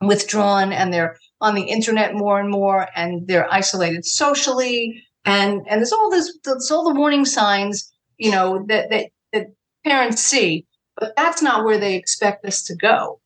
withdrawn 0.02 0.74
and 0.74 0.94
they're 0.94 1.18
on 1.42 1.56
the 1.56 1.64
internet 1.64 2.14
more 2.14 2.40
and 2.40 2.50
more 2.50 2.88
and 2.96 3.28
they're 3.28 3.52
isolated 3.52 4.06
socially 4.06 5.02
and 5.26 5.62
and 5.68 5.80
there's 5.80 5.94
all 5.94 6.12
this 6.12 6.38
there's 6.44 6.70
all 6.70 6.84
the 6.84 7.00
warning 7.00 7.26
signs 7.26 7.92
you 8.24 8.32
know 8.32 8.66
that 8.68 8.90
that, 8.90 9.06
that 9.34 9.48
parents 9.84 10.22
see 10.24 10.66
but 10.96 11.14
that's 11.16 11.42
not 11.42 11.66
where 11.66 11.78
they 11.78 11.96
expect 11.96 12.44
this 12.44 12.64
to 12.66 12.76
go. 12.76 13.20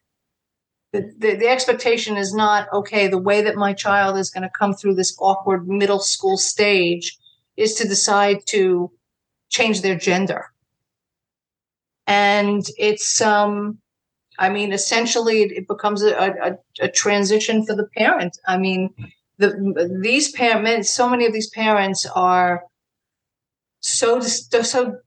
The, 0.94 1.14
the, 1.18 1.36
the 1.36 1.48
expectation 1.48 2.16
is 2.16 2.34
not 2.34 2.72
okay 2.72 3.08
the 3.08 3.18
way 3.18 3.42
that 3.42 3.56
my 3.56 3.74
child 3.74 4.18
is 4.18 4.30
going 4.30 4.44
to 4.44 4.58
come 4.58 4.74
through 4.74 4.96
this 4.96 5.16
awkward 5.20 5.68
middle 5.68 6.00
school 6.00 6.38
stage 6.38 7.18
is 7.58 7.74
to 7.76 7.88
decide 7.88 8.46
to 8.48 8.92
change 9.50 9.82
their 9.82 9.98
gender. 9.98 10.46
And 12.06 12.66
it's 12.78 13.22
um 13.22 13.80
i 14.40 14.50
mean 14.50 14.72
essentially 14.72 15.42
it, 15.42 15.52
it 15.52 15.68
becomes 15.68 16.04
a, 16.04 16.16
a, 16.16 16.86
a, 16.86 16.88
transition 16.90 17.66
for 17.66 17.76
the 17.76 17.88
parent. 17.98 18.38
I 18.48 18.58
mean 18.58 18.94
the 19.40 19.50
these 20.02 20.32
parents 20.32 20.90
so 20.90 21.10
many 21.10 21.26
of 21.26 21.34
these 21.34 21.50
parents 21.50 22.06
are 22.16 22.64
so 23.80 24.20
so 24.20 24.98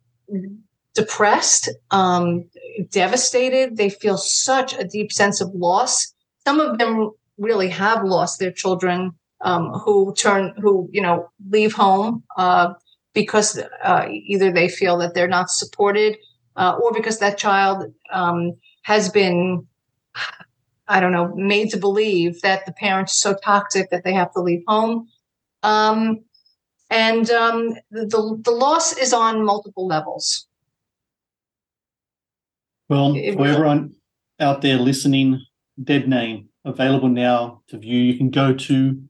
depressed, 0.95 1.71
um, 1.91 2.45
devastated. 2.91 3.77
They 3.77 3.91
feel 3.91 4.17
such 4.17 4.75
a 4.75 4.85
deep 4.85 5.13
sense 5.13 5.41
of 5.41 5.55
loss. 5.55 6.13
Some 6.47 6.61
of 6.61 6.79
them 6.79 7.11
really 7.39 7.69
have 7.69 8.05
lost 8.05 8.39
their 8.39 8.53
children 8.53 9.13
um, 9.43 9.71
who 9.71 10.15
turn, 10.15 10.55
who, 10.61 10.89
you 10.93 11.01
know, 11.01 11.31
leave 11.49 11.73
home 11.73 12.23
uh, 12.37 12.75
because 13.15 13.59
uh, 13.83 14.07
either 14.11 14.53
they 14.53 14.69
feel 14.69 14.99
that 14.99 15.15
they're 15.15 15.29
not 15.29 15.51
supported 15.51 16.17
uh, 16.57 16.77
or 16.83 16.93
because 16.93 17.19
that 17.19 17.39
child 17.39 17.93
um, 18.13 18.53
has 18.83 19.09
been, 19.09 19.67
I 20.89 21.01
don't 21.01 21.13
know, 21.13 21.35
made 21.35 21.71
to 21.71 21.79
believe 21.79 22.41
that 22.43 22.67
the 22.67 22.73
parents 22.73 23.13
are 23.13 23.33
so 23.33 23.39
toxic 23.43 23.91
that 23.91 24.05
they 24.05 24.13
have 24.13 24.33
to 24.35 24.41
leave 24.41 24.63
home. 24.67 25.09
Um, 25.63 26.25
and 26.91 27.31
um, 27.31 27.75
the, 27.91 28.41
the 28.43 28.51
loss 28.51 28.97
is 28.97 29.13
on 29.13 29.45
multiple 29.45 29.87
levels. 29.87 30.47
Well, 32.89 33.15
for 33.15 33.47
everyone 33.47 33.95
out 34.41 34.63
there 34.63 34.77
listening, 34.77 35.41
Dead 35.83 36.09
Name 36.09 36.49
available 36.65 37.09
now 37.09 37.63
to 37.69 37.79
view. 37.79 38.01
You 38.01 38.19
can 38.19 38.31
go 38.31 38.53
to 38.53 39.03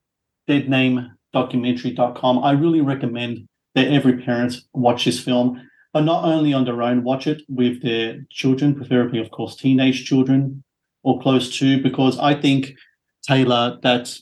deadnamedocumentary.com. 0.49 2.45
I 2.45 2.53
really 2.53 2.81
recommend 2.81 3.49
that 3.74 3.89
every 3.89 4.22
parent 4.22 4.55
watch 4.72 5.05
this 5.05 5.20
film, 5.20 5.66
but 5.93 6.03
not 6.03 6.24
only 6.24 6.53
on 6.53 6.64
their 6.64 6.83
own, 6.83 7.03
watch 7.05 7.26
it 7.26 7.43
with 7.49 7.83
their 7.83 8.24
children, 8.31 8.74
preferably, 8.74 9.20
of 9.20 9.31
course, 9.31 9.57
teenage 9.57 10.05
children 10.05 10.62
or 11.03 11.20
close 11.20 11.57
to, 11.59 11.83
because 11.83 12.18
I 12.18 12.35
think, 12.35 12.74
Taylor, 13.22 13.78
that 13.83 14.14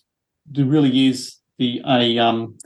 there 0.46 0.66
really 0.66 1.08
is 1.08 1.36
the 1.58 1.82
a 1.86 2.18
um 2.18 2.56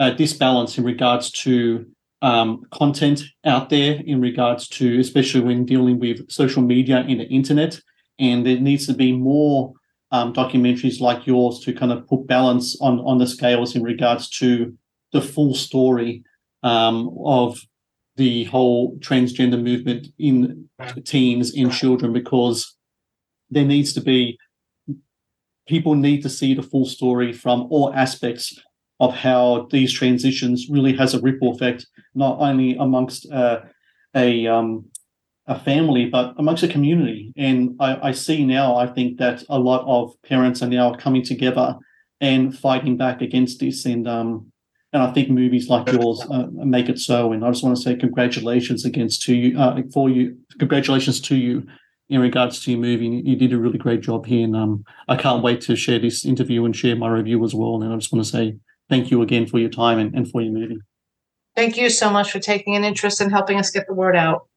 a 0.00 0.10
disbalance 0.10 0.78
in 0.78 0.84
regards 0.84 1.30
to 1.30 1.86
um, 2.22 2.64
content 2.72 3.22
out 3.44 3.70
there 3.70 4.00
in 4.04 4.20
regards 4.20 4.66
to, 4.68 4.98
especially 4.98 5.42
when 5.42 5.64
dealing 5.64 6.00
with 6.00 6.30
social 6.30 6.62
media 6.62 7.04
and 7.06 7.20
the 7.20 7.28
internet. 7.28 7.80
And 8.18 8.44
there 8.44 8.58
needs 8.58 8.86
to 8.86 8.94
be 8.94 9.12
more 9.12 9.74
um, 10.10 10.32
documentaries 10.32 11.00
like 11.00 11.26
yours 11.26 11.60
to 11.60 11.72
kind 11.72 11.92
of 11.92 12.06
put 12.08 12.26
balance 12.26 12.80
on 12.80 12.98
on 13.00 13.18
the 13.18 13.26
scales 13.26 13.76
in 13.76 13.82
regards 13.82 14.28
to 14.40 14.76
the 15.12 15.20
full 15.20 15.54
story 15.54 16.24
um, 16.62 17.14
of 17.24 17.58
the 18.16 18.44
whole 18.44 18.96
transgender 18.98 19.62
movement 19.62 20.08
in 20.18 20.68
teens 21.04 21.54
in 21.54 21.70
children 21.70 22.12
because 22.12 22.76
there 23.50 23.64
needs 23.64 23.92
to 23.92 24.00
be 24.00 24.38
people 25.66 25.94
need 25.94 26.22
to 26.22 26.28
see 26.28 26.54
the 26.54 26.62
full 26.62 26.84
story 26.84 27.32
from 27.32 27.66
all 27.70 27.94
aspects 27.94 28.58
of 29.00 29.14
how 29.14 29.66
these 29.70 29.92
transitions 29.92 30.68
really 30.70 30.94
has 30.94 31.14
a 31.14 31.20
ripple 31.20 31.50
effect 31.52 31.86
not 32.14 32.38
only 32.38 32.76
amongst 32.76 33.30
uh, 33.32 33.60
a 34.14 34.46
um, 34.46 34.84
a 35.46 35.58
family 35.58 36.06
but 36.06 36.34
amongst 36.38 36.62
a 36.62 36.68
community 36.68 37.32
and 37.36 37.74
I, 37.80 38.08
I 38.08 38.12
see 38.12 38.44
now 38.44 38.76
i 38.76 38.86
think 38.86 39.18
that 39.18 39.42
a 39.48 39.58
lot 39.58 39.84
of 39.86 40.14
parents 40.22 40.62
are 40.62 40.68
now 40.68 40.94
coming 40.94 41.24
together 41.24 41.76
and 42.20 42.56
fighting 42.56 42.96
back 42.96 43.20
against 43.20 43.58
this 43.58 43.84
and 43.84 44.06
um, 44.06 44.52
and 44.92 45.02
I 45.02 45.12
think 45.12 45.30
movies 45.30 45.68
like 45.68 45.90
yours 45.92 46.26
uh, 46.30 46.46
make 46.52 46.88
it 46.88 46.98
so. 46.98 47.32
And 47.32 47.44
I 47.44 47.50
just 47.50 47.62
want 47.62 47.76
to 47.76 47.82
say 47.82 47.94
congratulations 47.94 48.84
against 48.84 49.22
to 49.22 49.34
you 49.34 49.58
uh, 49.58 49.80
for 49.92 50.10
you. 50.10 50.36
Congratulations 50.58 51.20
to 51.22 51.36
you 51.36 51.66
in 52.08 52.20
regards 52.20 52.60
to 52.64 52.72
your 52.72 52.80
movie. 52.80 53.22
You 53.24 53.36
did 53.36 53.52
a 53.52 53.58
really 53.58 53.78
great 53.78 54.00
job 54.00 54.26
here, 54.26 54.44
and 54.44 54.56
um, 54.56 54.84
I 55.08 55.16
can't 55.16 55.44
wait 55.44 55.60
to 55.62 55.76
share 55.76 56.00
this 56.00 56.24
interview 56.24 56.64
and 56.64 56.74
share 56.74 56.96
my 56.96 57.08
review 57.08 57.44
as 57.44 57.54
well. 57.54 57.80
And 57.80 57.92
I 57.92 57.96
just 57.96 58.12
want 58.12 58.24
to 58.24 58.30
say 58.30 58.56
thank 58.90 59.10
you 59.10 59.22
again 59.22 59.46
for 59.46 59.58
your 59.58 59.70
time 59.70 59.98
and, 59.98 60.14
and 60.14 60.30
for 60.30 60.42
your 60.42 60.52
movie. 60.52 60.78
Thank 61.56 61.78
you 61.78 61.88
so 61.88 62.10
much 62.10 62.30
for 62.30 62.38
taking 62.38 62.76
an 62.76 62.84
interest 62.84 63.20
in 63.20 63.30
helping 63.30 63.58
us 63.58 63.70
get 63.70 63.86
the 63.86 63.94
word 63.94 64.16
out. 64.16 64.48